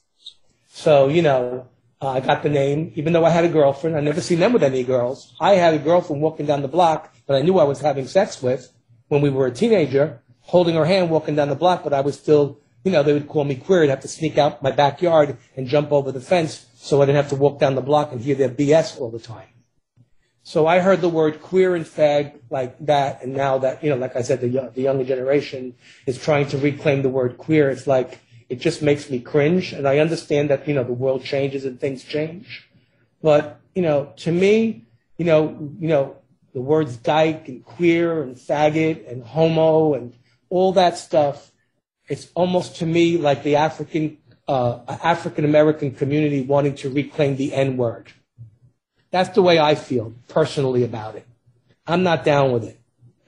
[0.68, 1.68] So, you know,
[2.02, 3.96] uh, I got the name, even though I had a girlfriend.
[3.96, 5.36] I never seen them with any girls.
[5.40, 8.42] I had a girlfriend walking down the block that I knew I was having sex
[8.42, 8.74] with
[9.10, 12.18] when we were a teenager, holding her hand walking down the block, but I was
[12.18, 13.84] still, you know, they would call me queer.
[13.84, 17.18] I'd have to sneak out my backyard and jump over the fence so I didn't
[17.18, 19.50] have to walk down the block and hear their BS all the time.
[20.44, 23.96] So I heard the word queer and fag like that, and now that, you know,
[23.96, 25.76] like I said, the, the younger generation
[26.08, 27.70] is trying to reclaim the word queer.
[27.70, 31.24] It's like, it just makes me cringe, and I understand that, you know, the world
[31.24, 32.68] changes and things change.
[33.22, 36.18] But, you know, to me, you know, you know,
[36.54, 40.14] the words dyke and queer and faggot and homo and
[40.50, 41.52] all that stuff,
[42.10, 47.54] it's almost to me like the African, uh, African American community wanting to reclaim the
[47.54, 48.12] N word.
[49.12, 51.28] That's the way I feel personally about it.
[51.86, 52.80] I'm not down with it.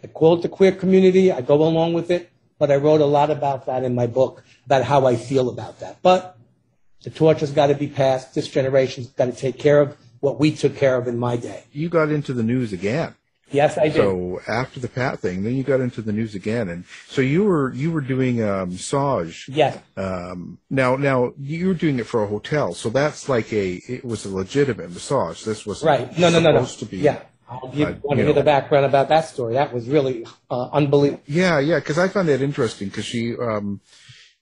[0.03, 1.31] I it the queer community.
[1.31, 4.43] I go along with it, but I wrote a lot about that in my book
[4.65, 6.01] about how I feel about that.
[6.01, 6.37] But
[7.03, 8.33] the torch has got to be passed.
[8.33, 11.65] This generation's got to take care of what we took care of in my day.
[11.73, 13.15] You got into the news again.
[13.53, 13.95] Yes, I did.
[13.95, 17.43] So after the Pat thing, then you got into the news again, and so you
[17.43, 19.47] were you were doing a massage.
[19.47, 19.77] Yes.
[19.95, 24.03] Um, now now you were doing it for a hotel, so that's like a it
[24.03, 25.43] was a legitimate massage.
[25.43, 26.17] This was Right.
[26.17, 26.59] No, no, no, no.
[26.59, 26.97] supposed to be.
[26.97, 27.21] Yeah.
[27.49, 29.53] I'll give, uh, want to hear the background about that story.
[29.53, 31.21] That was really uh, unbelievable.
[31.27, 33.79] Yeah, yeah, because I found that interesting because she, um,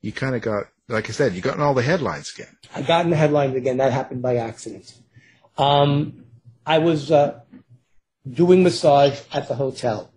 [0.02, 2.56] you kind of got, like I said, you got in all the headlines again.
[2.74, 3.78] I got in the headlines again.
[3.78, 4.94] That happened by accident.
[5.58, 6.26] Um,
[6.66, 7.41] I was uh,
[8.30, 10.12] doing massage at the hotel,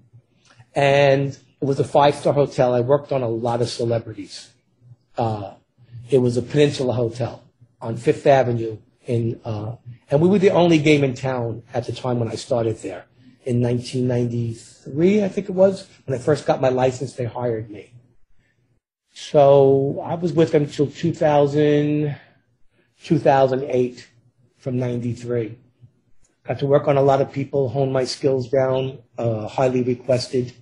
[0.75, 2.75] and it was a five-star hotel.
[2.75, 4.51] I worked on a lot of celebrities.
[5.17, 5.55] Uh,
[6.11, 7.43] it was a Peninsula Hotel
[7.81, 9.77] on Fifth Avenue in, uh,
[10.11, 13.07] and we were the only game in town at the time when I started there.
[13.45, 17.93] In 1993, I think it was, when I first got my license, they hired me.
[19.13, 22.17] So I was with them till 2000,
[23.03, 24.09] 2008
[24.57, 25.59] from 93.
[26.47, 30.53] Got to work on a lot of people, hone my skills down, uh, highly requested.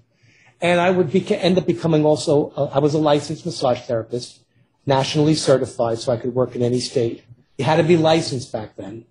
[0.61, 4.45] And I would beca- end up becoming also, uh, I was a licensed massage therapist,
[4.87, 7.25] nationally certified, so I could work in any state.
[7.59, 9.07] You had to be licensed back then,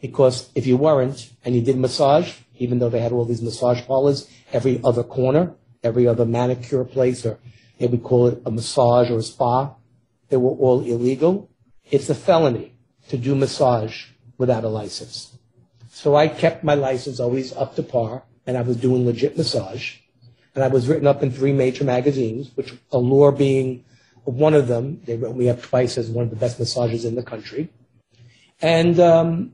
[0.00, 3.84] because if you weren't and you did massage, even though they had all these massage
[3.84, 7.40] parlors, every other corner, every other manicure place, or
[7.78, 9.74] they would call it a massage or a spa,
[10.28, 11.50] they were all illegal.
[11.90, 12.76] It's a felony
[13.08, 14.06] to do massage
[14.38, 15.33] without a license.
[15.94, 19.98] So I kept my license always up to par, and I was doing legit massage.
[20.56, 23.84] And I was written up in three major magazines, which Allure being
[24.24, 25.00] one of them.
[25.04, 27.68] They wrote me up twice as one of the best massagers in the country.
[28.60, 29.52] And um,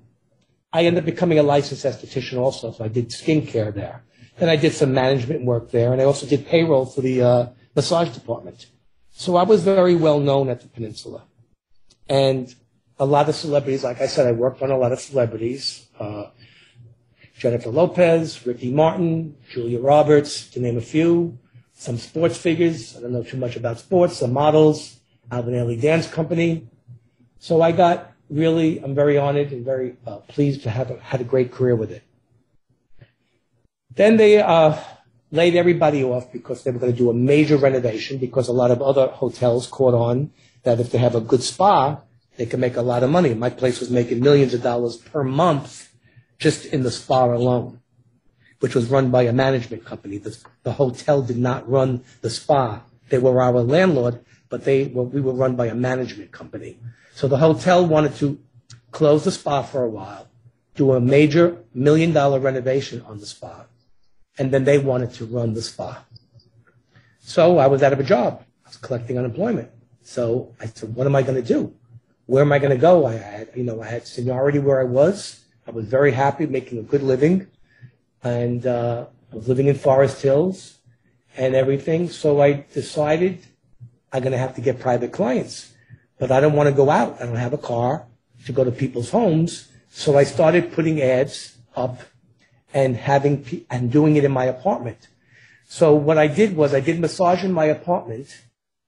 [0.72, 4.02] I ended up becoming a licensed esthetician also, so I did skincare there.
[4.38, 7.46] Then I did some management work there, and I also did payroll for the uh,
[7.76, 8.66] massage department.
[9.10, 11.24] So I was very well known at the Peninsula.
[12.08, 12.54] And
[12.98, 15.86] a lot of celebrities, like I said, I worked on a lot of celebrities.
[16.00, 16.30] Uh,
[17.38, 21.38] Jennifer Lopez, Ricky Martin, Julia Roberts, to name a few.
[21.74, 22.96] Some sports figures.
[22.96, 24.16] I don't know too much about sports.
[24.18, 25.00] Some models.
[25.30, 26.66] Ailey Dance Company.
[27.38, 31.24] So I got really, I'm very honored and very uh, pleased to have had a
[31.24, 32.02] great career with it.
[33.94, 34.76] Then they uh,
[35.30, 38.70] laid everybody off because they were going to do a major renovation because a lot
[38.70, 40.30] of other hotels caught on
[40.64, 42.00] that if they have a good spa,
[42.36, 43.34] they can make a lot of money.
[43.34, 45.89] My place was making millions of dollars per month
[46.40, 47.80] just in the spa alone,
[48.58, 50.18] which was run by a management company.
[50.18, 52.80] The, the hotel did not run the spa.
[53.10, 56.78] They were our landlord, but they were, we were run by a management company.
[57.14, 58.40] So the hotel wanted to
[58.90, 60.28] close the spa for a while,
[60.74, 63.66] do a major million dollar renovation on the spa,
[64.38, 66.04] and then they wanted to run the spa.
[67.20, 68.42] So I was out of a job.
[68.64, 69.70] I was collecting unemployment.
[70.02, 71.74] So I said, what am I going to do?
[72.24, 73.06] Where am I going to go?
[73.06, 75.39] I had, you know, I had seniority where I was.
[75.70, 77.46] I was very happy making a good living.
[78.24, 80.78] And uh, I was living in Forest Hills
[81.36, 82.08] and everything.
[82.08, 83.38] So I decided
[84.12, 85.72] I'm going to have to get private clients,
[86.18, 87.22] but I don't want to go out.
[87.22, 88.04] I don't have a car
[88.46, 89.68] to go to people's homes.
[89.90, 92.00] So I started putting ads up
[92.74, 95.06] and having and doing it in my apartment.
[95.68, 98.42] So what I did was I did massage in my apartment,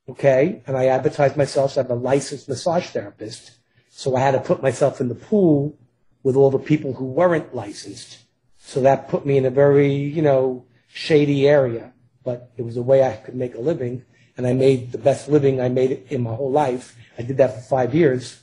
[0.08, 3.52] okay, and I advertised myself as a licensed massage therapist.
[3.90, 5.78] So I had to put myself in the pool
[6.22, 8.18] with all the people who weren't licensed.
[8.58, 11.92] So that put me in a very, you know, shady area,
[12.24, 14.04] but it was a way I could make a living,
[14.36, 16.96] and I made the best living I made in my whole life.
[17.18, 18.40] I did that for five years.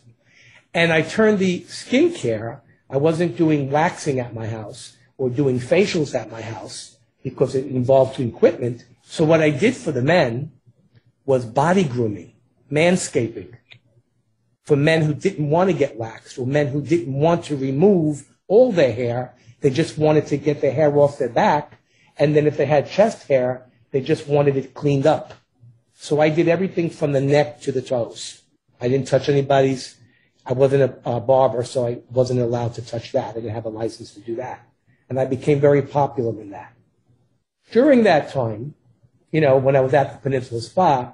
[0.74, 6.14] And I turned the skincare, I wasn't doing waxing at my house or doing facials
[6.14, 8.86] at my house because it involved equipment.
[9.04, 10.52] So what I did for the men
[11.26, 12.34] was body grooming,
[12.72, 13.56] manscaping
[14.70, 18.30] for men who didn't want to get waxed or men who didn't want to remove
[18.48, 19.34] all their hair.
[19.62, 21.80] They just wanted to get their hair off their back.
[22.18, 25.34] And then if they had chest hair, they just wanted it cleaned up.
[25.96, 28.44] So I did everything from the neck to the toes.
[28.80, 29.96] I didn't touch anybody's.
[30.46, 33.32] I wasn't a, a barber, so I wasn't allowed to touch that.
[33.32, 34.60] I didn't have a license to do that.
[35.10, 36.76] And I became very popular in that.
[37.72, 38.76] During that time,
[39.32, 41.14] you know, when I was at the Peninsula Spa,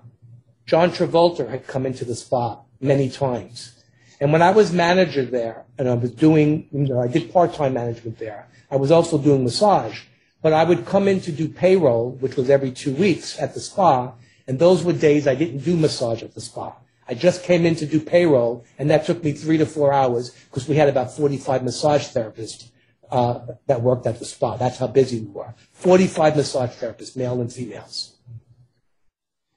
[0.65, 3.83] John Travolta had come into the spa many times.
[4.19, 7.73] And when I was manager there, and I was doing, you know, I did part-time
[7.73, 10.01] management there, I was also doing massage,
[10.41, 13.59] but I would come in to do payroll, which was every two weeks at the
[13.59, 14.13] spa,
[14.47, 16.75] and those were days I didn't do massage at the spa.
[17.07, 20.31] I just came in to do payroll, and that took me three to four hours
[20.49, 22.69] because we had about 45 massage therapists
[23.11, 24.57] uh, that worked at the spa.
[24.57, 25.53] That's how busy we were.
[25.73, 28.14] 45 massage therapists, male and females.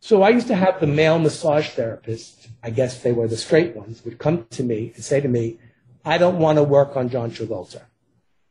[0.00, 3.74] So I used to have the male massage therapists, I guess they were the straight
[3.74, 5.58] ones, would come to me and say to me,
[6.04, 7.82] I don't want to work on John Travolta.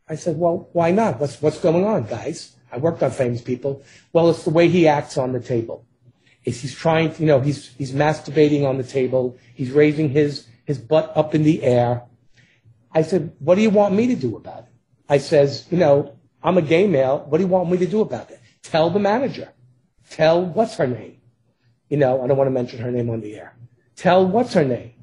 [0.10, 1.20] I said, well, why not?
[1.20, 2.56] What's, what's going on, guys?
[2.72, 3.84] I worked on famous people.
[4.14, 5.86] Well, it's the way he acts on the table.
[6.44, 9.38] Is he's trying, to, you know, he's, he's masturbating on the table.
[9.54, 12.04] He's raising his, his butt up in the air.
[12.92, 14.70] I said, what do you want me to do about it?
[15.10, 17.26] I says, you know, I'm a gay male.
[17.28, 18.40] What do you want me to do about it?
[18.64, 19.50] Tell the manager.
[20.10, 21.17] Tell what's her name.
[21.90, 23.56] You know, I don't want to mention her name on the air.
[23.96, 24.94] Tell what's her name.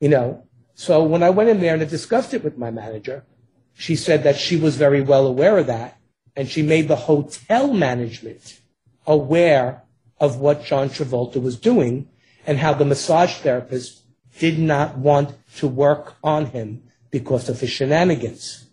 [0.00, 3.24] You know, so when I went in there and I discussed it with my manager,
[3.72, 5.98] she said that she was very well aware of that
[6.34, 8.60] and she made the hotel management
[9.06, 9.82] aware
[10.20, 12.08] of what John Travolta was doing
[12.46, 14.02] and how the massage therapist
[14.38, 18.65] did not want to work on him because of his shenanigans.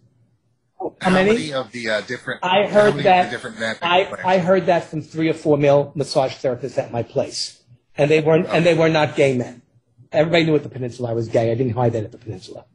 [1.01, 1.53] How, many?
[1.53, 2.43] of the uh, different?
[2.43, 3.31] I heard that.
[3.31, 4.25] different I, plans?
[4.25, 7.61] I heard that from three or four male massage therapists at my place,
[7.97, 9.61] and they weren't and they were not gay men.
[10.11, 11.51] Everybody knew at the Peninsula I was gay.
[11.51, 12.65] I didn't hide that at the Peninsula.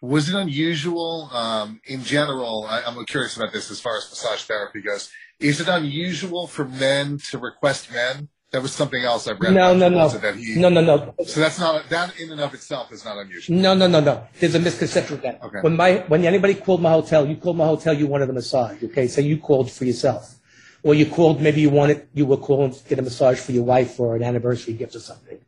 [0.00, 2.66] Was it unusual um, in general?
[2.68, 5.10] I, I'm curious about this as far as massage therapy goes.
[5.40, 8.28] Is it unusual for men to request men?
[8.50, 9.52] That was something else I read.
[9.52, 12.40] No, about no, no, That he, no, no, no, So that's not that in and
[12.40, 13.56] of itself is not unusual.
[13.56, 14.26] no, no, no, no.
[14.40, 15.42] There's a misconception that.
[15.42, 15.58] Okay.
[15.60, 18.82] When my when anybody called my hotel, you called my hotel, you wanted a massage.
[18.82, 20.36] Okay, so you called for yourself,
[20.82, 23.64] or you called maybe you wanted you were calling to get a massage for your
[23.64, 25.38] wife for an anniversary gift or something.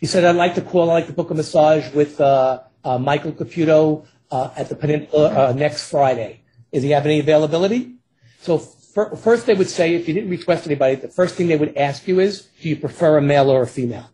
[0.00, 2.98] You said I'd like to call, I'd like to book a massage with uh, uh,
[2.98, 6.42] Michael Caputo uh, at the Peninsula uh, next Friday.
[6.72, 7.94] Does he have any availability?
[8.40, 8.58] So
[8.94, 12.06] first they would say, if you didn't request anybody, the first thing they would ask
[12.08, 14.10] you is, do you prefer a male or a female?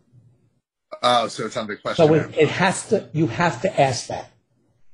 [1.01, 2.07] Oh, so it's on the question.
[2.07, 4.31] So it, it has to, you have to ask that.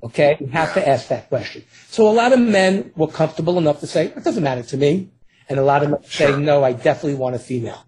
[0.02, 0.38] Okay?
[0.40, 1.64] You have to ask that question.
[1.88, 5.12] So a lot of men were comfortable enough to say, it doesn't matter to me.
[5.50, 7.86] And a lot of men say, no, I definitely want a female.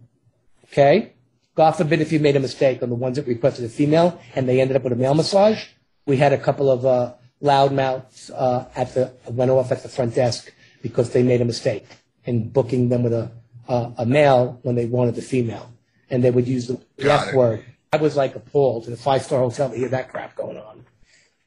[0.65, 1.13] Okay?
[1.55, 4.47] God forbid if you made a mistake on the ones that requested a female and
[4.47, 5.65] they ended up with a male massage.
[6.05, 10.15] We had a couple of uh, loudmouths uh, at the went off at the front
[10.15, 10.51] desk
[10.86, 11.84] because they made a mistake
[12.26, 13.32] in booking them with a
[13.67, 15.74] uh, a male when they wanted the female,
[16.12, 17.36] and they would use the Got F it.
[17.36, 17.65] word.
[17.91, 20.86] I was like appalled in a five star hotel to hear that crap going on.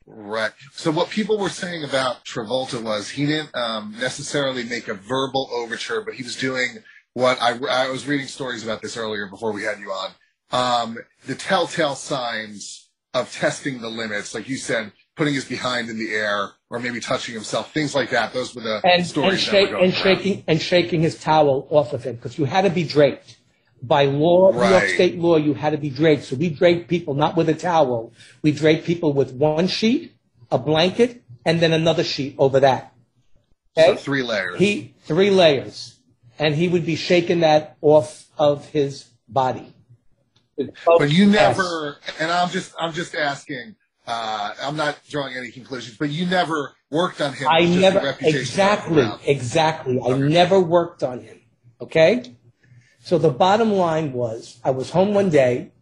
[0.06, 0.50] Right.
[0.72, 5.48] So what people were saying about Travolta was he didn't um, necessarily make a verbal
[5.52, 6.78] overture, but he was doing
[7.12, 10.10] what I, I was reading stories about this earlier before we had you on.
[10.50, 15.98] Um, the telltale signs of testing the limits, like you said, putting his behind in
[15.98, 18.32] the air or maybe touching himself, things like that.
[18.32, 21.92] Those were the and, stories and, that shake, and shaking and shaking his towel off
[21.92, 23.36] of him because you had to be draped.
[23.82, 26.24] By law, New York State law, you had to be draped.
[26.24, 28.12] So we draped people not with a towel.
[28.42, 30.14] We draped people with one sheet,
[30.50, 32.92] a blanket, and then another sheet over that.
[33.76, 34.58] So three layers.
[34.58, 35.98] He three layers,
[36.38, 39.72] and he would be shaking that off of his body.
[40.56, 43.76] but you never, and I'm just, I'm just asking,
[44.08, 47.46] Uh, I'm not drawing any conclusions, but you never worked on him.
[47.46, 50.00] I It was just never exactly exactly.
[50.00, 51.38] I never worked on him.
[51.78, 52.34] Okay,
[53.00, 55.72] so the bottom line was I was home one day,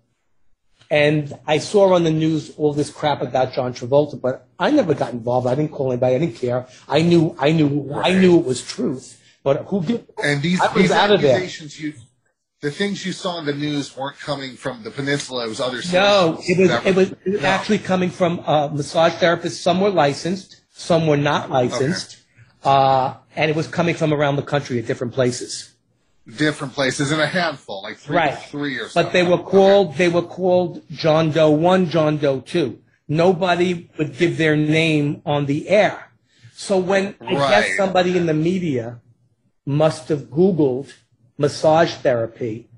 [0.90, 4.92] and I saw on the news all this crap about John Travolta, but I never
[4.94, 5.46] got involved.
[5.46, 6.16] I didn't call anybody.
[6.16, 6.66] I didn't care.
[6.88, 10.04] I knew I knew I knew it was truth, but who did?
[10.22, 11.48] And these, I was these out of there.
[12.62, 15.44] The things you saw in the news weren't coming from the peninsula.
[15.46, 15.80] It was other.
[15.92, 17.48] No, it was it was, it was No.
[17.48, 19.60] actually coming from uh, massage therapists.
[19.62, 22.18] Some were licensed, some were not licensed,
[22.64, 25.72] uh, and it was coming from around the country at different places.
[26.36, 28.38] different places in a handful, like three, Right.
[28.50, 29.00] three or so.
[29.02, 32.80] But they were called they were called John Doe one, John Doe two.
[33.06, 36.10] Nobody would give their name on the air.
[36.52, 39.00] So when I guess somebody in the media
[39.64, 40.92] must have Googled
[41.38, 42.68] massage therapy,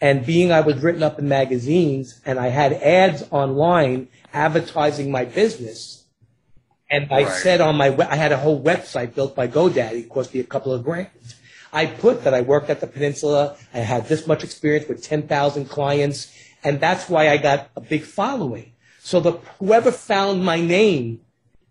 [0.00, 5.24] and being I was written up in magazines and I had ads online advertising my
[5.24, 6.04] business,
[6.90, 7.32] and I Right.
[7.32, 10.72] said on my I had a whole website built by GoDaddy, cost me a couple
[10.72, 11.08] of grand.
[11.72, 15.66] I put that I worked at the Peninsula, I had this much experience with 10,000
[15.66, 16.32] clients,
[16.64, 18.72] and that's why I got a big following.
[19.02, 21.20] So the whoever found my name,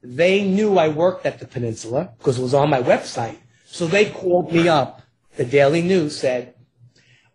[0.03, 3.37] they knew I worked at the Peninsula because it was on my website.
[3.65, 5.01] So they called me up.
[5.37, 6.55] The Daily News said,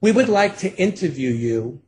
[0.00, 1.82] "We would like to interview you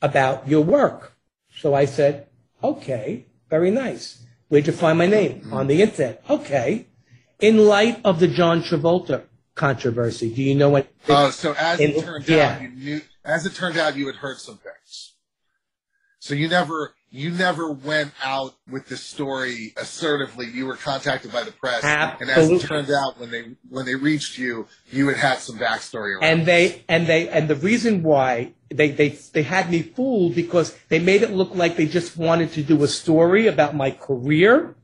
[0.00, 1.12] about your work."
[1.60, 2.28] So I said,
[2.62, 4.26] "Okay, very nice.
[4.48, 5.40] Where'd you find my name?
[5.40, 5.54] Mm-hmm.
[5.54, 6.22] On the internet.
[6.30, 6.86] Okay.
[7.40, 10.88] In light of the John Travolta controversy, do you know what?
[11.08, 12.54] Oh, so as it turned yeah.
[12.54, 13.00] out, you knew.
[13.24, 15.14] As it turned out, you had heard some things.
[16.18, 20.46] So you never, you never went out with the story assertively.
[20.46, 23.94] You were contacted by the press, and as it turned out, when they when they
[23.94, 26.24] reached you, you had had some backstory around.
[26.24, 30.76] and they and they and the reason why they they they had me fooled because
[30.90, 34.74] they made it look like they just wanted to do a story about my career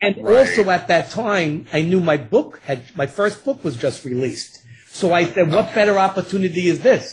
[0.00, 0.36] and Right.
[0.36, 4.62] also at that time i knew my book had my first book was just released
[4.86, 7.04] so i said what better opportunity is this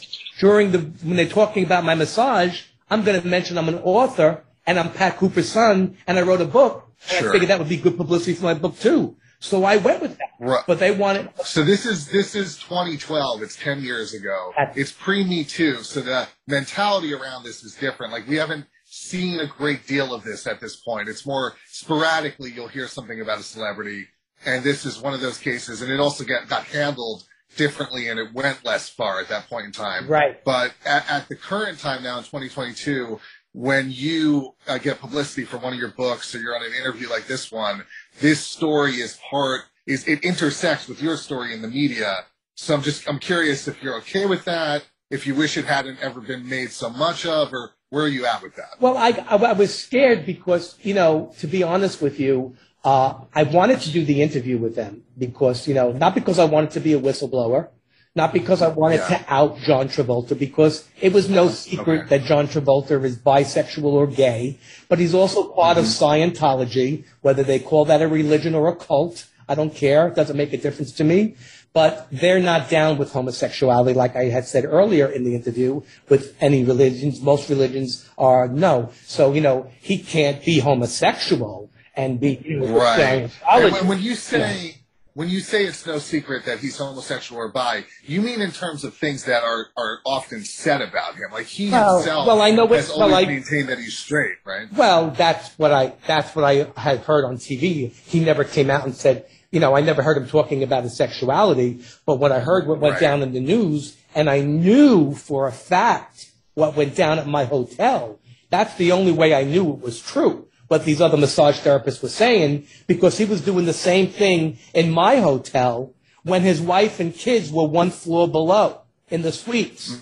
[0.42, 2.64] during the when they're talking about my massage
[2.94, 4.30] i'm going to mention i'm an author
[4.68, 6.76] and i'm pat cooper's son and i wrote a book
[7.10, 7.30] and Sure.
[7.30, 9.02] i figured that would be good publicity for my book too
[9.40, 10.64] so i went with that Right.
[10.68, 13.44] but they wanted So this is this is 2012.
[13.44, 14.52] It's 10 years ago.
[14.76, 15.76] It's pre Me Too.
[15.84, 18.12] So the mentality around this is different.
[18.12, 21.08] Like we haven't seen a great deal of this at this point.
[21.08, 24.02] It's more sporadically you'll hear something about a celebrity,
[24.46, 25.82] and this is one of those cases.
[25.82, 27.24] And it also got got handled
[27.56, 30.08] differently, and it went less far at that point in time.
[30.08, 30.44] Right.
[30.44, 33.20] But at, at the current time now in 2022,
[33.54, 37.10] when you uh, get publicity for one of your books or you're on an interview
[37.10, 37.84] like this one,
[38.20, 42.20] this story is part is it intersects with your story in the media.
[42.56, 46.00] So I'm just I'm curious if you're okay with that, if you wish it hadn't
[46.02, 48.80] ever been made so much of, or where are you at with that?
[48.80, 53.14] Well, I, I, I was scared because, you know, to be honest with you, uh,
[53.34, 56.72] I wanted to do the interview with them because, you know, not because I wanted
[56.72, 57.70] to be a whistleblower,
[58.16, 59.18] not because I wanted Yeah.
[59.18, 62.10] to out John Travolta, because it was no secret Okay.
[62.18, 64.58] that John Travolta is bisexual or gay,
[64.90, 69.26] but he's also part of Scientology, whether they call that a religion or a cult.
[69.48, 70.08] I don't care.
[70.08, 71.36] It doesn't make a difference to me.
[71.74, 76.36] But they're not down with homosexuality, like I had said earlier in the interview, with
[76.40, 77.20] any religions.
[77.20, 78.92] Most religions are no.
[79.08, 83.00] So, you know, he can't be homosexual and be you know, Right.
[83.00, 83.72] And Scientology.
[83.72, 84.78] when, when you say
[85.16, 88.84] when you say it's no secret that he's homosexual or bi, you mean in terms
[88.84, 91.30] of things that are, are often said about him.
[91.32, 94.38] Like he Well- himself well, I know what- has well, I- maintained that he's straight,
[94.44, 94.68] right?
[94.74, 97.92] Well, that's what I that's what I had heard on TV.
[98.08, 100.98] He never came out and said, you know, I never heard him talking about his
[100.98, 103.02] sexuality, but what I heard what went Right.
[103.02, 107.46] down in the news, and I knew for a fact what went down at my
[107.46, 108.20] hotel.
[108.50, 110.48] That's the only way I knew it was true.
[110.68, 114.90] What these other massage therapists were saying, because he was doing the same thing in
[114.92, 115.94] my hotel
[116.24, 120.02] when his wife and kids were one floor below in the suites.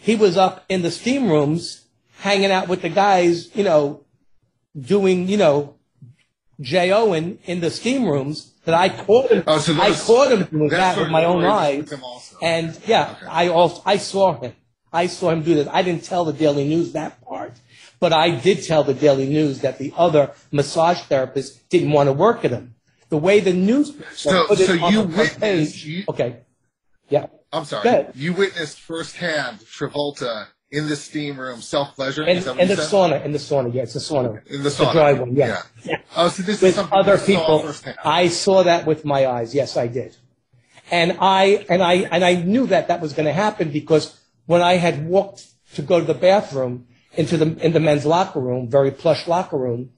[0.00, 1.86] He was up in the steam rooms
[2.18, 4.04] hanging out with the guys, you know,
[4.78, 5.76] doing, you know,
[6.60, 7.08] J.O.
[7.08, 9.44] Owen in the steam rooms that I caught him.
[9.46, 11.88] Oh, so I caught him doing that with my own eyes.
[11.90, 12.36] with.
[12.42, 13.26] And yeah, Okay.
[13.26, 14.52] I also, I saw him.
[14.92, 15.68] I saw him do this.
[15.70, 17.52] I didn't tell the Daily News that part,
[18.00, 22.12] but I did tell the Daily News that the other massage therapists didn't want to
[22.12, 22.74] work with him.
[23.10, 25.84] The way the news So- put it so on you the witnessed- page.
[25.84, 26.36] you- okay.
[27.08, 27.26] Yeah.
[27.52, 28.06] I'm sorry.
[28.14, 32.22] You witnessed firsthand Travolta in the steam room, self pleasure.
[32.22, 34.46] In, in the sauna, in the sauna, yeah, it's a sauna.
[34.46, 34.92] In the sauna.
[34.92, 35.62] dry one, yeah.
[35.84, 35.96] Yeah.
[36.16, 37.58] Oh, so this is with something other saw people.
[37.58, 37.96] firsthand.
[38.04, 39.52] I saw that with my eyes.
[39.52, 40.16] Yes, I did.
[40.92, 44.62] And I and I and I knew that that was going to happen because when
[44.62, 48.68] I had walked to go to the bathroom into the in the men's locker room,
[48.68, 49.90] very plush locker room,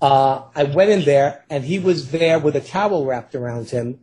[0.00, 4.00] uh, I went in there and he was there with a towel wrapped around him.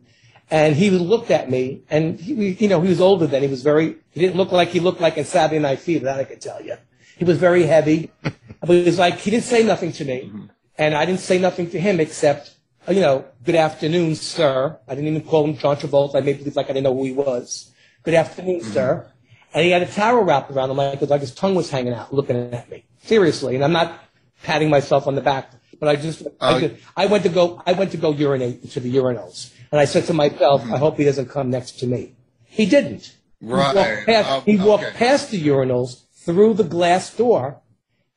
[0.50, 3.42] And he looked at me and he, you know, he was older then.
[3.42, 6.20] He was very, he didn't look like he looked like in Saturday Night Fever, that
[6.20, 6.76] I can tell you.
[7.16, 10.30] He was very heavy, but he was like, he didn't say nothing to me.
[10.76, 12.56] And I didn't say nothing to him except,
[12.88, 14.78] you know, good afternoon, sir.
[14.86, 16.16] I didn't even call him John Travolta.
[16.16, 17.72] I made believe like I didn't know who he was.
[18.02, 19.10] Good afternoon, sir.
[19.54, 22.12] And he had a towel wrapped around him like, like his tongue was hanging out,
[22.12, 22.84] looking at me.
[23.04, 23.54] Seriously.
[23.54, 24.00] And I'm not
[24.42, 26.60] patting myself on the back, but I just, I, Oh.
[26.60, 29.52] just I went to go, I went to go urinate into the urinals.
[29.70, 32.14] And I said to myself, I hope he doesn't come next to me.
[32.44, 33.16] He didn't.
[33.40, 33.74] He Right.
[33.74, 34.96] walked past, Oh, he walked okay.
[34.96, 37.60] past the urinals through the glass door.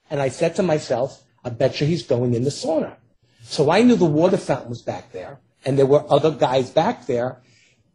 [0.10, 2.96] And I said to myself, I bet you he's going in the sauna.
[3.44, 7.06] So I knew the water fountain was back there and there were other guys back
[7.06, 7.42] there.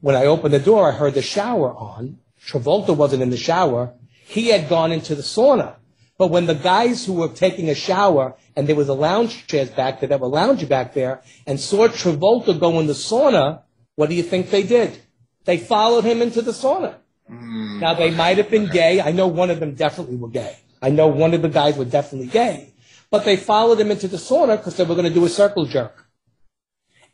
[0.00, 2.18] When I opened the door, I heard the shower on.
[2.46, 3.94] Travolta wasn't in the shower.
[4.24, 5.76] He had gone into the sauna.
[6.18, 9.70] But when the guys who were taking a shower and there was a lounge chairs
[9.70, 13.62] back there that were lounging back there and saw Travolta go in the sauna,
[13.96, 15.00] what do you think they did?
[15.44, 16.96] They followed him into the sauna.
[17.26, 17.80] Hmm.
[17.80, 19.00] Now they might have been gay.
[19.00, 20.56] I know one of them definitely were gay.
[20.80, 22.72] I know one of the guys were definitely gay.
[23.10, 25.66] But they followed him into the sauna because they were going to do a circle
[25.66, 26.01] jerk.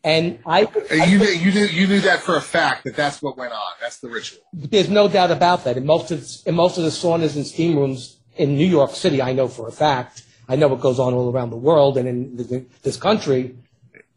[0.05, 3.20] And I, Uh, You, knew- you knew you knew that for a fact that that's
[3.20, 3.72] what went on.
[3.80, 4.40] That's the ritual.
[4.53, 5.76] there's no doubt about that.
[5.76, 9.20] In most of in most of the saunas and steam rooms in New York City,
[9.20, 10.22] I know for a fact.
[10.49, 13.57] I know what goes on all around the world and in th- this country.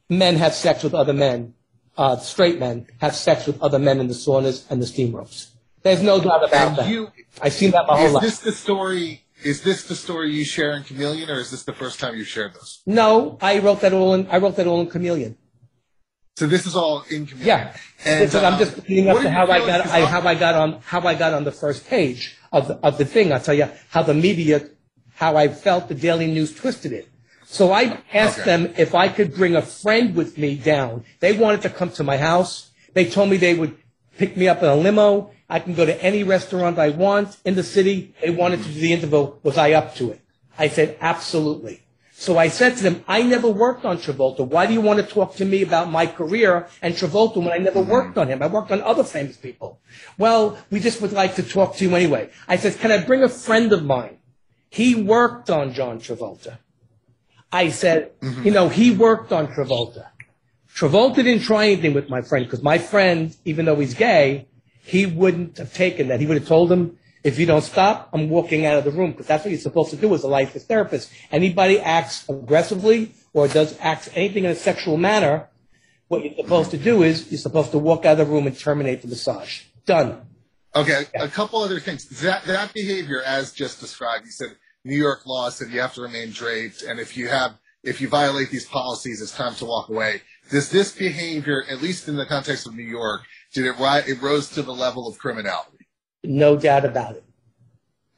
[0.09, 1.53] Men have sex with other men.
[1.97, 5.51] Uh, straight men have sex with other men in the saunas and the steam rooms.
[5.84, 6.88] There's no doubt about And that.
[6.89, 7.07] you
[7.41, 9.23] I've seen that my whole is this the story?
[9.43, 12.27] Is this the story you share in Chameleon, or is this the first time you've
[12.27, 12.82] shared this?
[12.86, 14.27] No, I wrote that all in.
[14.27, 15.36] I wrote that all in Chameleon.
[16.41, 17.29] So this is all in.
[17.37, 17.71] Yeah,
[18.03, 19.85] And, Listen, I'm um, just leading up to how I got?
[19.85, 22.97] I, how I got on how I got on the first page of the of
[22.97, 23.31] the thing.
[23.31, 24.67] I'll tell you how the media,
[25.13, 27.07] how I felt the Daily News twisted it.
[27.45, 28.49] So I asked Okay.
[28.49, 31.05] them if I could bring a friend with me down.
[31.19, 32.71] They wanted to come to my house.
[32.95, 33.77] They told me they would
[34.17, 35.29] pick me up in a limo.
[35.47, 38.15] I can go to any restaurant I want in the city.
[38.19, 39.33] They wanted to do the interview.
[39.43, 40.21] Was I up to it?
[40.57, 41.83] I said, absolutely.
[42.22, 44.45] So I said to them, I never worked on Travolta.
[44.45, 47.57] Why do you want to talk to me about my career and Travolta when I
[47.57, 47.89] never mm-hmm.
[47.89, 48.43] worked on him?
[48.43, 49.80] I worked on other famous people.
[50.19, 52.30] Well, we just would like to talk to you anyway.
[52.47, 54.19] I said, can I bring a friend of mine?
[54.69, 56.59] He worked on John Travolta.
[57.51, 58.43] I said, mm-hmm.
[58.43, 60.05] you know, he worked on Travolta.
[60.76, 64.47] Travolta didn't try anything with my friend because my friend, even though he's gay,
[64.84, 66.19] he wouldn't have taken that.
[66.19, 69.11] He would have told him, if you don't stop, I'm walking out of the room
[69.11, 71.11] because that's what you're supposed to do as a licensed therapist.
[71.32, 75.47] Anybody acts aggressively or does acts anything in a sexual manner,
[76.07, 78.57] what you're supposed to do is you're supposed to walk out of the room and
[78.57, 79.63] terminate the massage.
[79.86, 80.22] Done.
[80.76, 82.07] Okay, a couple other things.
[82.22, 84.55] That that behavior, as just described, you said
[84.86, 88.07] New York law said you have to remain draped, and if you have if you
[88.07, 90.22] violate these policies, it's time to walk away.
[90.49, 93.22] Does this behavior, at least in the context of New York,
[93.53, 94.07] did it rise?
[94.07, 95.80] It rose to the level of criminality.
[96.24, 97.24] No doubt about it.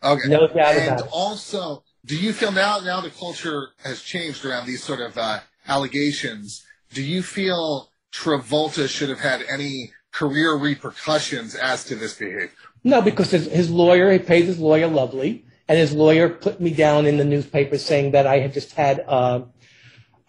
[0.04, 0.28] Okay.
[0.28, 1.10] No doubt and about it.
[1.12, 5.40] also, do you feel now now the culture has changed around these sort of uh,
[5.68, 6.66] allegations?
[6.94, 12.52] Do you feel Travolta should have had any career repercussions as to this behavior?
[12.84, 16.72] No, because his, his lawyer, he paid his lawyer lovely, and his lawyer put me
[16.74, 19.42] down in the newspaper saying that I had just had, uh,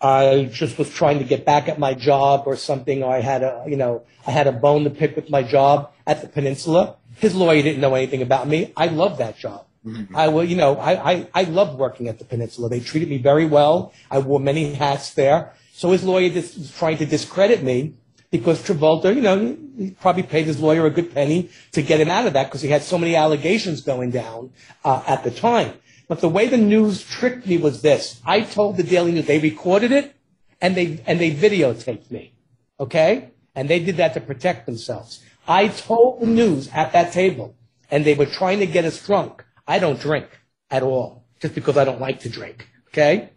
[0.01, 3.43] I just was trying to get back at my job or something, or I had
[3.43, 6.97] a, you know, I had a bone to pick with my job at the Peninsula.
[7.19, 8.73] His lawyer didn't know anything about me.
[8.77, 9.67] I loved that job.
[10.15, 12.71] I will, you know, I, I, I loved working at the Peninsula.
[12.71, 13.93] They treated me very well.
[14.11, 15.53] I wore many hats there.
[15.75, 17.95] So his lawyer just was trying to discredit me
[18.31, 22.01] because Travolta, you know, he- he probably paid his lawyer a good penny to get
[22.01, 24.51] him out of that because he had so many allegations going down
[24.85, 25.73] uh, at the time.
[26.09, 29.39] But the way the news tricked me was this: I told the Daily News they
[29.41, 30.15] recorded it
[30.62, 32.35] and they and they videotaped me,
[32.79, 35.21] okay, and they did that to protect themselves.
[35.47, 37.55] I told the news at that table,
[37.90, 39.45] and they were trying to get us drunk.
[39.66, 40.26] I don't drink
[40.70, 43.30] at all, just because I don't like to drink, okay.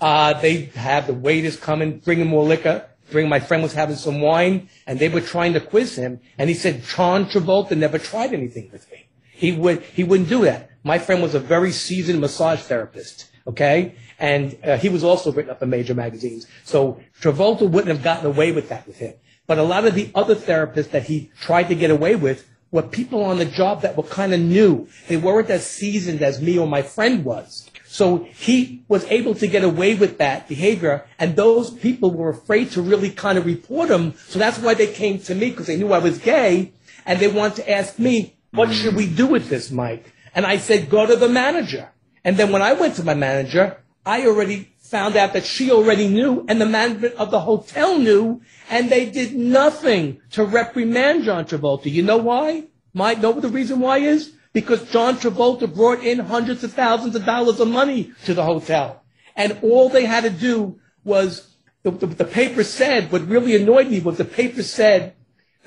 [0.00, 2.86] Uh, they have the waiters come and bring him more liquor.
[3.10, 6.20] Bring my friend was having some wine, and they were trying to quiz him.
[6.38, 9.06] And he said, "John Travolta never tried anything with me.
[9.30, 13.94] He would he wouldn't do that." My friend was a very seasoned massage therapist, okay,
[14.18, 16.46] and uh, he was also written up in major magazines.
[16.64, 19.14] So Travolta wouldn't have gotten away with that with him.
[19.46, 22.82] But a lot of the other therapists that he tried to get away with were
[22.82, 24.88] people on the job that were kind of new.
[25.08, 27.70] They weren't as seasoned as me or my friend was.
[27.86, 32.72] So he was able to get away with that behavior, and those people were afraid
[32.72, 34.14] to really kind of report him.
[34.28, 36.72] So that's why they came to me because they knew I was gay,
[37.06, 40.58] and they wanted to ask me, "What should we do with this, Mike?" And I
[40.58, 41.88] said, "Go to the manager."
[42.24, 46.08] And then when I went to my manager, I already found out that she already
[46.08, 51.44] knew and the management of the hotel knew and they did nothing to reprimand John
[51.44, 51.90] Travolta.
[51.90, 52.64] You know why?
[52.94, 54.32] Might know what the reason why is?
[54.52, 59.02] Because John Travolta brought in hundreds of thousands of dollars of money to the hotel.
[59.34, 63.88] And all they had to do was, the, the, the paper said, what really annoyed
[63.88, 65.14] me was the paper said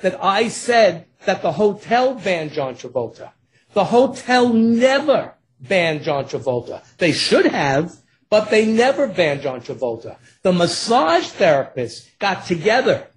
[0.00, 3.32] that I said that the hotel banned John Travolta.
[3.74, 6.82] The hotel never banned John Travolta.
[6.96, 7.94] They should have,
[8.30, 10.16] but they never banned John Travolta.
[10.42, 13.08] The massage therapists got together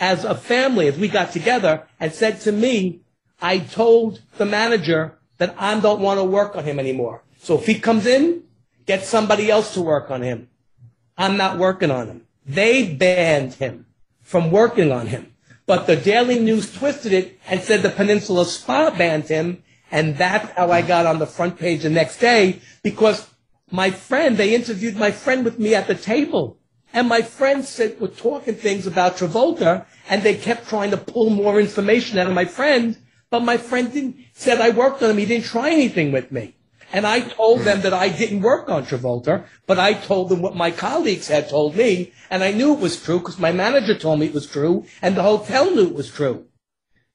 [0.00, 3.00] as a family, as we got together, and said to me,
[3.40, 7.22] I told the manager that I don't want to work on him anymore.
[7.38, 8.42] So if he comes in,
[8.86, 10.48] get somebody else to work on him.
[11.16, 12.26] I'm not working on him.
[12.44, 13.86] They banned him
[14.22, 15.32] from working on him.
[15.66, 19.62] But the Daily News twisted it and said the Peninsula Spa banned him.
[19.90, 23.28] And that's how I got on the front page the next day because
[23.70, 26.58] my friend, they interviewed my friend with me at the table.
[26.92, 31.30] And my friend said, were talking things about Travolta and they kept trying to pull
[31.30, 32.96] more information out of my friend.
[33.28, 35.18] But my friend didn't, said I worked on him.
[35.18, 36.54] He didn't try anything with me.
[36.92, 40.54] And I told them that I didn't work on Travolta, but I told them what
[40.54, 44.20] my colleagues had told me, and I knew it was true because my manager told
[44.20, 46.46] me it was true, and the hotel knew it was true.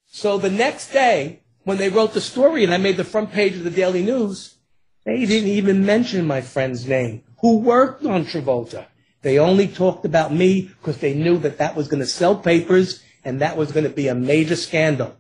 [0.08, 3.56] So the next day, when they wrote the story and I made the front page
[3.56, 4.58] of the Daily News,
[5.04, 8.86] they didn't even mention my friend's name, who worked on Travolta.
[9.22, 13.04] They only talked about me because they knew that that was going to sell papers
[13.24, 15.16] and that was going to be a major scandal.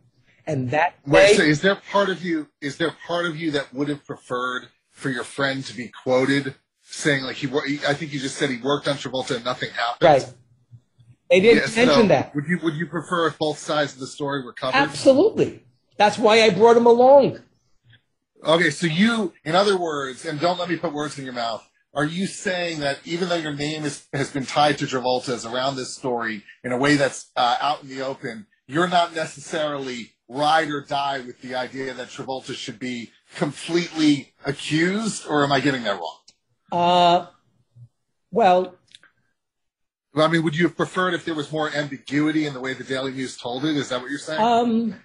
[0.48, 2.48] And that Wait, day, so is there part of you?
[2.62, 6.56] Is there part of you that would have preferred for your friend to be quoted
[6.82, 7.48] saying like he?
[7.88, 10.02] I think you just said he worked on Travolta and nothing happened.
[10.10, 10.34] right?
[11.30, 12.34] They didn't Yeah, so mention that.
[12.36, 14.78] Would you Would you prefer if both sides of the story were covered?
[14.78, 15.64] Absolutely.
[15.98, 17.40] That's why I brought him along.
[18.44, 21.68] Okay, so you, in other words, and don't let me put words in your mouth.
[21.94, 25.76] Are you saying that even though your name is, has been tied to Travolta's around
[25.76, 30.70] this story in a way that's uh, out in the open, you're not necessarily ride
[30.70, 35.84] or die with the idea that Travolta should be completely accused, or am I getting
[35.84, 36.18] that wrong?
[36.72, 37.26] Uh,
[38.32, 38.76] well,
[40.16, 42.84] I mean, would you have preferred if there was more ambiguity in the way the
[42.84, 43.76] Daily News told it?
[43.76, 44.42] Is that what you're saying?
[44.42, 44.96] um,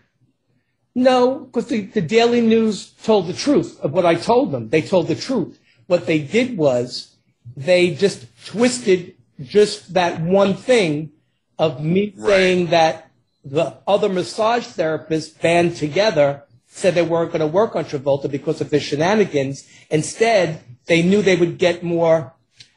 [0.97, 4.71] no, because the, the Daily News told the truth of what I told them.
[4.71, 5.59] They told the truth.
[5.89, 7.15] What they did was
[7.55, 11.11] they just twisted just that one thing
[11.59, 12.29] of me Right.
[12.29, 13.11] saying that
[13.45, 18.63] the other massage therapists band together said they weren't going to work on Travolta because
[18.63, 19.69] of his shenanigans.
[19.91, 22.33] Instead, they knew they would get more,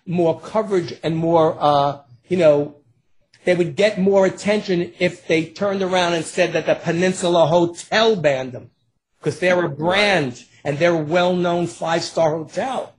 [0.06, 2.76] more coverage and more, uh, you know,
[3.46, 8.16] they would get more attention if they turned around and said that the Peninsula Hotel
[8.16, 8.72] banned them
[9.20, 12.94] because they're a brand and they're a well-known five-star hotel.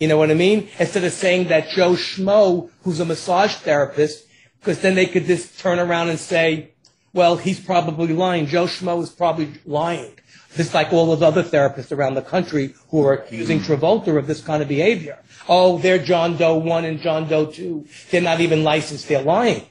[0.00, 0.68] You know what I mean?
[0.78, 4.26] Instead of saying that Joe Schmo, who's a massage therapist,
[4.58, 6.72] because then they could just turn around and say,
[7.12, 8.46] well, he's probably lying.
[8.46, 10.18] Joe Schmo is probably lying.
[10.56, 14.26] Just like all of the other therapists around the country who are accusing Travolta of
[14.26, 15.18] this kind of behavior.
[15.48, 17.86] Oh, they're John Doe 1 and John Doe 2.
[18.10, 19.08] They're not even licensed.
[19.08, 19.62] They're lying.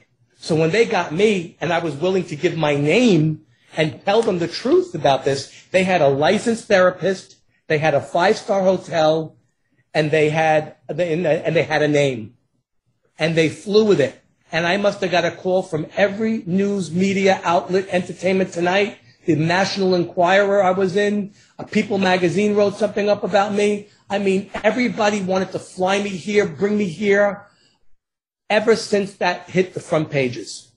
[0.44, 3.46] So when they got me and I was willing to give my name
[3.78, 7.36] and tell them the truth about this, they had a licensed therapist,
[7.66, 9.38] they had a five-star hotel,
[9.94, 12.34] and they had uh, and they had a name,
[13.18, 14.20] and they flew with it.
[14.52, 19.36] And I must have got a call from every news media outlet, Entertainment Tonight, the
[19.36, 23.88] National Enquirer I was in, a People magazine wrote something up about me.
[24.10, 27.46] I mean, everybody wanted to fly me here, bring me here,
[28.50, 30.70] ever since that hit the front pages.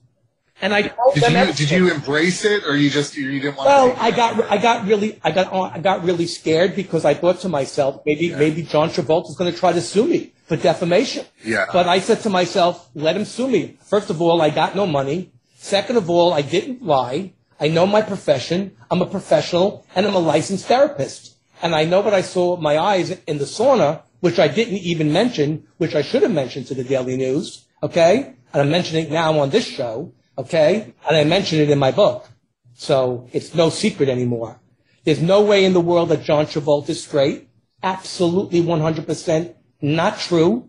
[0.60, 1.54] And I told did them you.
[1.54, 3.68] Did you embrace it, or you just you didn't want?
[3.68, 7.14] Well, to I got, I got really, I got, I got really scared because I
[7.14, 10.56] thought to myself, maybe, maybe John Travolta is going to try to sue me for
[10.56, 11.26] defamation.
[11.44, 11.66] Yeah.
[11.72, 13.78] But I said to myself, let him sue me.
[13.84, 15.30] First of all, I got no money.
[15.56, 17.34] Second of all, I didn't lie.
[17.60, 18.76] I know my profession.
[18.90, 21.36] I'm a professional and I'm a licensed therapist.
[21.62, 24.78] And I know what I saw with my eyes in the sauna, which I didn't
[24.78, 27.66] even mention, which I should have mentioned to the Daily News.
[27.82, 28.34] Okay.
[28.52, 30.12] And I'm mentioning it now on this show.
[30.36, 30.94] Okay.
[31.08, 32.28] And I mentioned it in my book.
[32.74, 34.60] So it's no secret anymore.
[35.04, 37.48] There's no way in the world that John Travolta is straight.
[37.82, 40.68] Absolutely 100% not true.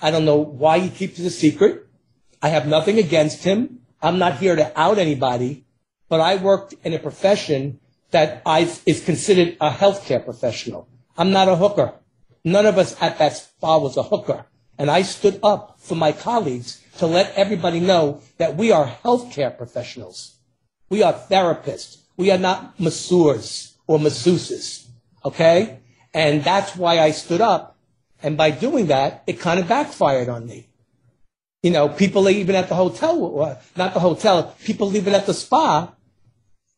[0.00, 1.86] I don't know why he keeps it a secret.
[2.42, 3.80] I have nothing against him.
[4.02, 5.64] I'm not here to out anybody,
[6.08, 7.80] but I worked in a profession
[8.10, 10.88] that I, is considered a healthcare professional.
[11.16, 11.94] I'm not a hooker.
[12.46, 14.46] None of us at that spa was a hooker.
[14.78, 19.54] And I stood up for my colleagues to let everybody know that we are healthcare
[19.54, 20.36] professionals.
[20.88, 21.98] We are therapists.
[22.16, 24.86] We are not masseurs or masseuses.
[25.22, 25.80] Okay?
[26.14, 27.76] And that's why I stood up
[28.22, 30.68] And by doing that, it kind of backfired on me.
[31.62, 35.34] You know, people even at the hotel, uh, not the hotel, people even at the
[35.34, 35.92] spa,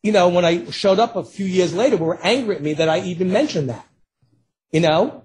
[0.01, 2.89] you know, when I showed up a few years later, were angry at me that
[2.89, 3.85] I even mentioned that.
[4.71, 5.23] You know?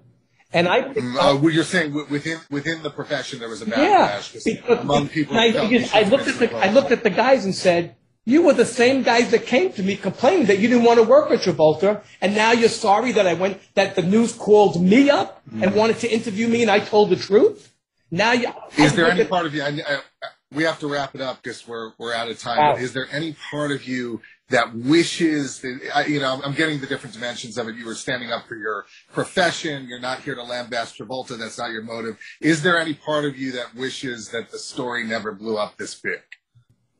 [0.55, 4.21] And I, Mm, uh, well, you're saying within within the profession there was a yeah,
[4.31, 4.47] because
[4.79, 5.37] among people.
[5.37, 8.53] I, because I looked at the I looked at the guys and said, "You were
[8.53, 11.41] the same guys that came to me complaining that you didn't want to work with
[11.41, 15.75] Travolta, and now you're sorry that I went that the news called me up and
[15.75, 17.73] wanted to interview me, and I told the truth.
[18.09, 18.47] Now you
[18.77, 19.61] Is there any at- part of you?
[19.61, 19.97] I, I,
[20.53, 22.59] we have to wrap it up because we're we're out of time.
[22.59, 22.73] Wow.
[22.75, 26.39] But is there any part of you that wishes that I, you know?
[26.43, 27.75] I'm getting the different dimensions of it.
[27.75, 29.87] You were standing up for your profession.
[29.87, 31.37] You're not here to lambast Travolta.
[31.37, 32.17] That's not your motive.
[32.41, 35.95] Is there any part of you that wishes that the story never blew up this
[35.95, 36.21] big?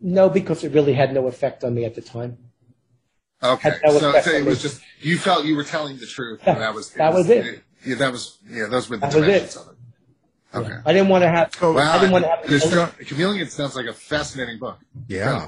[0.01, 2.37] no, because it really had no effect on me at the time.
[3.41, 6.41] Okay, That- that so, so it was just you felt you were telling the truth.
[6.45, 7.63] Yeah, and that was that was it.
[7.85, 8.65] Yeah, that was yeah.
[8.67, 9.75] Those were the That dimensions of it.
[10.57, 10.77] Okay.
[10.85, 11.51] I didn't want to have.
[11.61, 11.91] Oh, Wow.
[11.91, 12.47] I didn't want to have.
[12.47, 14.79] This Chameleon sounds like a fascinating book.
[15.07, 15.47] Yeah.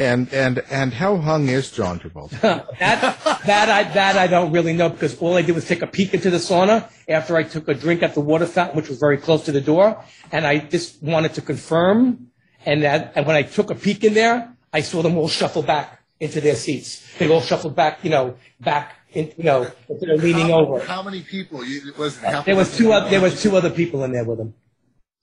[0.00, 2.40] And and and how hung is John Travolta?
[2.78, 3.00] that
[3.44, 6.14] that I that I don't really know because all I did was take a peek
[6.14, 9.18] into the sauna after I took a drink at the water fountain, which was very
[9.18, 12.28] close to the door, and I just wanted to confirm.
[12.64, 15.62] And that and when I took a peek in there, I saw them all shuffle
[15.62, 17.06] back into their seats.
[17.18, 20.80] They all shuffled back, you know, back in, you know, instead of leaning how, over.
[20.80, 21.62] How many people?
[21.64, 22.84] You, was it half There was two.
[22.88, 23.04] them?
[23.04, 24.54] oth- There was two other people in there with him.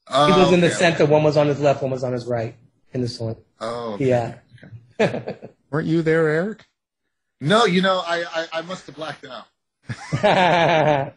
[0.08, 0.76] Oh, He was in the okay.
[0.76, 1.06] center.
[1.06, 1.82] One was on his left.
[1.82, 2.56] One was on his right
[2.94, 3.38] in the sauna.
[3.60, 4.08] Oh, okay.
[4.10, 4.36] Yeah.
[5.70, 6.66] Weren't you there, Eric?
[7.40, 9.46] No, you know, I, I, I must have blacked out.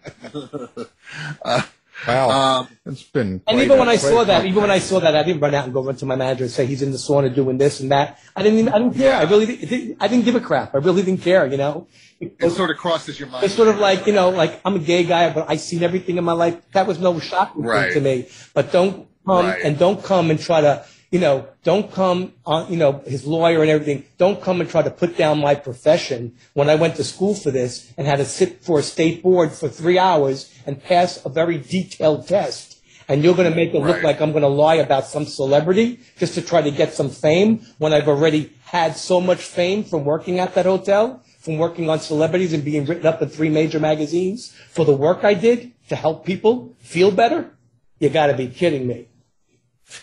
[2.07, 2.31] Wow.
[2.31, 3.43] Um, it's been.
[3.47, 5.65] And even when I saw that, even when I saw that, I didn't run out
[5.65, 7.91] and go run to my manager and say he's in the sauna doing this and
[7.91, 8.19] that.
[8.35, 9.15] I didn't even, I didn't care.
[9.15, 10.75] I really didn't, I didn't give a crap.
[10.75, 11.89] I really didn't care, you know?
[12.21, 13.45] it sort of crosses your mind.
[13.45, 16.17] It's sort of like, you know, like I'm a gay guy, but I've seen everything
[16.17, 16.57] in my life.
[16.73, 17.93] That was no shocking Right.
[17.93, 18.29] thing to me.
[18.55, 19.61] But don't come Right.
[19.63, 23.63] and don't come and try to, you know, don't come on, you know, his lawyer
[23.63, 24.05] and everything.
[24.17, 27.51] Don't come and try to put down my profession when I went to school for
[27.51, 31.29] this and had to sit for a state board for three hours and pass a
[31.29, 32.79] very detailed test.
[33.09, 34.05] And you're going to make it look Right.
[34.05, 37.67] like I'm going to lie about some celebrity just to try to get some fame
[37.79, 41.99] when I've already had so much fame from working at that hotel, from working on
[41.99, 45.97] celebrities and being written up in three major magazines for the work I did to
[45.97, 47.51] help people feel better.
[47.99, 49.09] You got to be kidding me.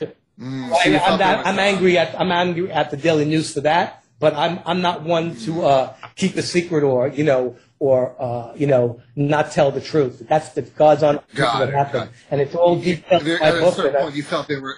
[0.40, 3.62] Mm, I, am felt not, I'm angry at I'm angry at the Daily News for
[3.62, 8.16] that, but I'm I'm not one to uh, keep a secret or you know or
[8.22, 10.24] uh, you know not tell the truth.
[10.30, 12.16] That's the God's on what happened, it.
[12.30, 14.60] and it's all detailed There, my at a certain and I- point, you felt they
[14.60, 14.78] were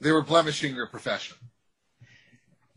[0.00, 1.36] they were blemishing your profession.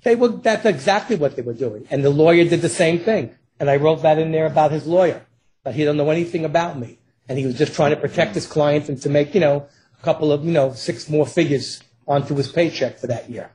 [0.03, 1.85] They were, that's exactly what they were doing.
[1.91, 3.35] And the lawyer did the same thing.
[3.59, 5.25] And I wrote that in there about his lawyer,
[5.65, 6.99] that he don't know anything about me.
[7.27, 9.67] And he was just trying to protect his client and to make, you know,
[9.99, 13.49] a couple of, you know, six more figures onto his paycheck for that year.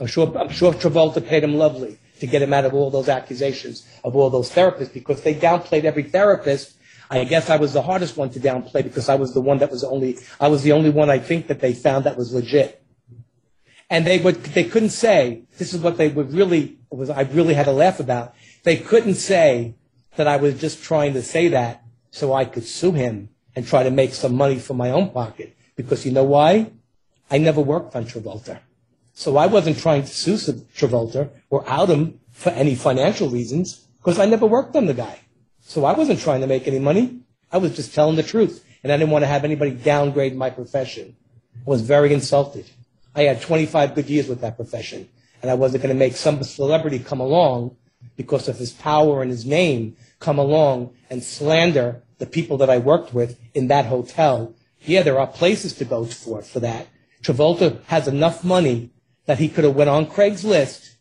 [0.00, 3.10] I'm sure, I'm sure Travolta paid him lovely to get him out of all those
[3.10, 6.76] accusations of all those therapists because they downplayed every therapist.
[7.10, 9.70] I guess I was the hardest one to downplay because I was the one that
[9.70, 12.82] was only, I was the only one I think that they found that was legit
[13.88, 17.54] and they would they couldn't say this is what they would really was I really
[17.54, 18.34] had to laugh about.
[18.64, 19.74] They couldn't say
[20.16, 23.82] that I was just trying to say that so I could sue him and try
[23.82, 26.72] to make some money from my own pocket because you know why?
[27.30, 28.60] I never worked on Travolta.
[29.14, 30.36] So I wasn't trying to sue
[30.76, 35.20] Travolta or out him for any financial reasons because I never worked on the guy.
[35.60, 37.20] So I wasn't trying to make any money.
[37.50, 38.64] I was just telling the truth.
[38.82, 41.16] And I didn't want to have anybody downgrade my profession.
[41.56, 42.66] I was very insulted.
[43.14, 45.08] I had 25 good years with that profession.
[45.42, 47.76] And I wasn't going to make some celebrity come along
[48.16, 52.78] because of his power and his name come along and slander the people that I
[52.78, 54.54] worked with in that hotel.
[54.82, 56.86] Yeah, there are places to go for for that.
[57.26, 58.90] Travolta has enough money
[59.24, 60.94] that he could have went on Craigslist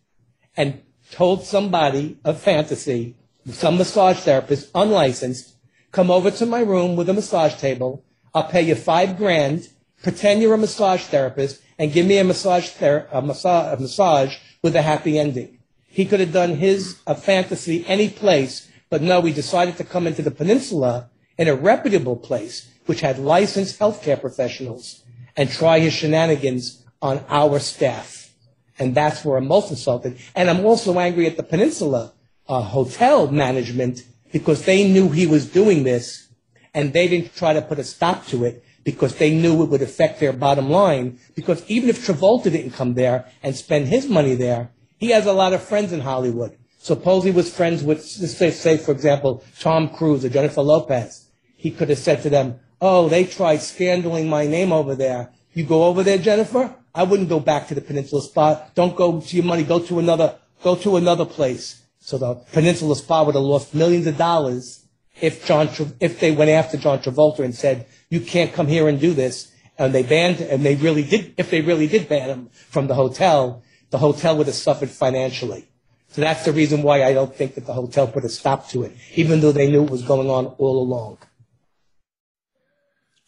[0.57, 3.15] and told somebody of fantasy,
[3.47, 5.53] some massage therapist, unlicensed,
[5.91, 8.03] come over to my room with a massage table.
[8.33, 9.69] I'll pay you five grand.
[10.01, 14.75] Pretend you're a massage therapist and give me a massage, ther- a a massage with
[14.75, 15.59] a happy ending.
[15.87, 20.07] He could have done his a fantasy any place, but no, he decided to come
[20.07, 25.03] into the peninsula in a reputable place, which had licensed healthcare professionals,
[25.35, 28.31] and try his shenanigans on our staff.
[28.79, 30.17] And that's where I'm most insulted.
[30.35, 32.13] And I'm also angry at the Peninsula
[32.47, 36.27] uh, hotel management because they knew he was doing this
[36.73, 39.81] and they didn't try to put a stop to it because they knew it would
[39.81, 41.19] affect their bottom line.
[41.35, 45.33] Because even if Travolta didn't come there and spend his money there, he has a
[45.33, 46.57] lot of friends in Hollywood.
[46.79, 51.27] Suppose he was friends with, say, say for example, Tom Cruise or Jennifer Lopez.
[51.55, 55.31] He could have said to them, oh, they tried scandaling my name over there.
[55.53, 56.75] You go over there, Jennifer?
[56.93, 58.69] I wouldn't go back to the Peninsula Spa.
[58.75, 59.63] Don't go to your money.
[59.63, 61.81] Go to another, go to another place.
[61.99, 64.85] So the Peninsula Spa would have lost millions of dollars
[65.21, 65.69] if John,
[65.99, 69.51] if they went after John Travolta and said, you can't come here and do this.
[69.77, 72.95] And they banned, and they really did, if they really did ban him from the
[72.95, 75.67] hotel, the hotel would have suffered financially.
[76.09, 78.83] So that's the reason why I don't think that the hotel put a stop to
[78.83, 81.17] it, even though they knew it was going on all along.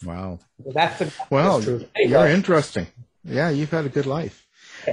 [0.04, 0.40] Wow.
[0.60, 2.88] Well, that's the Well, that's you you're interesting.
[3.24, 4.46] Yeah, you've had a good life.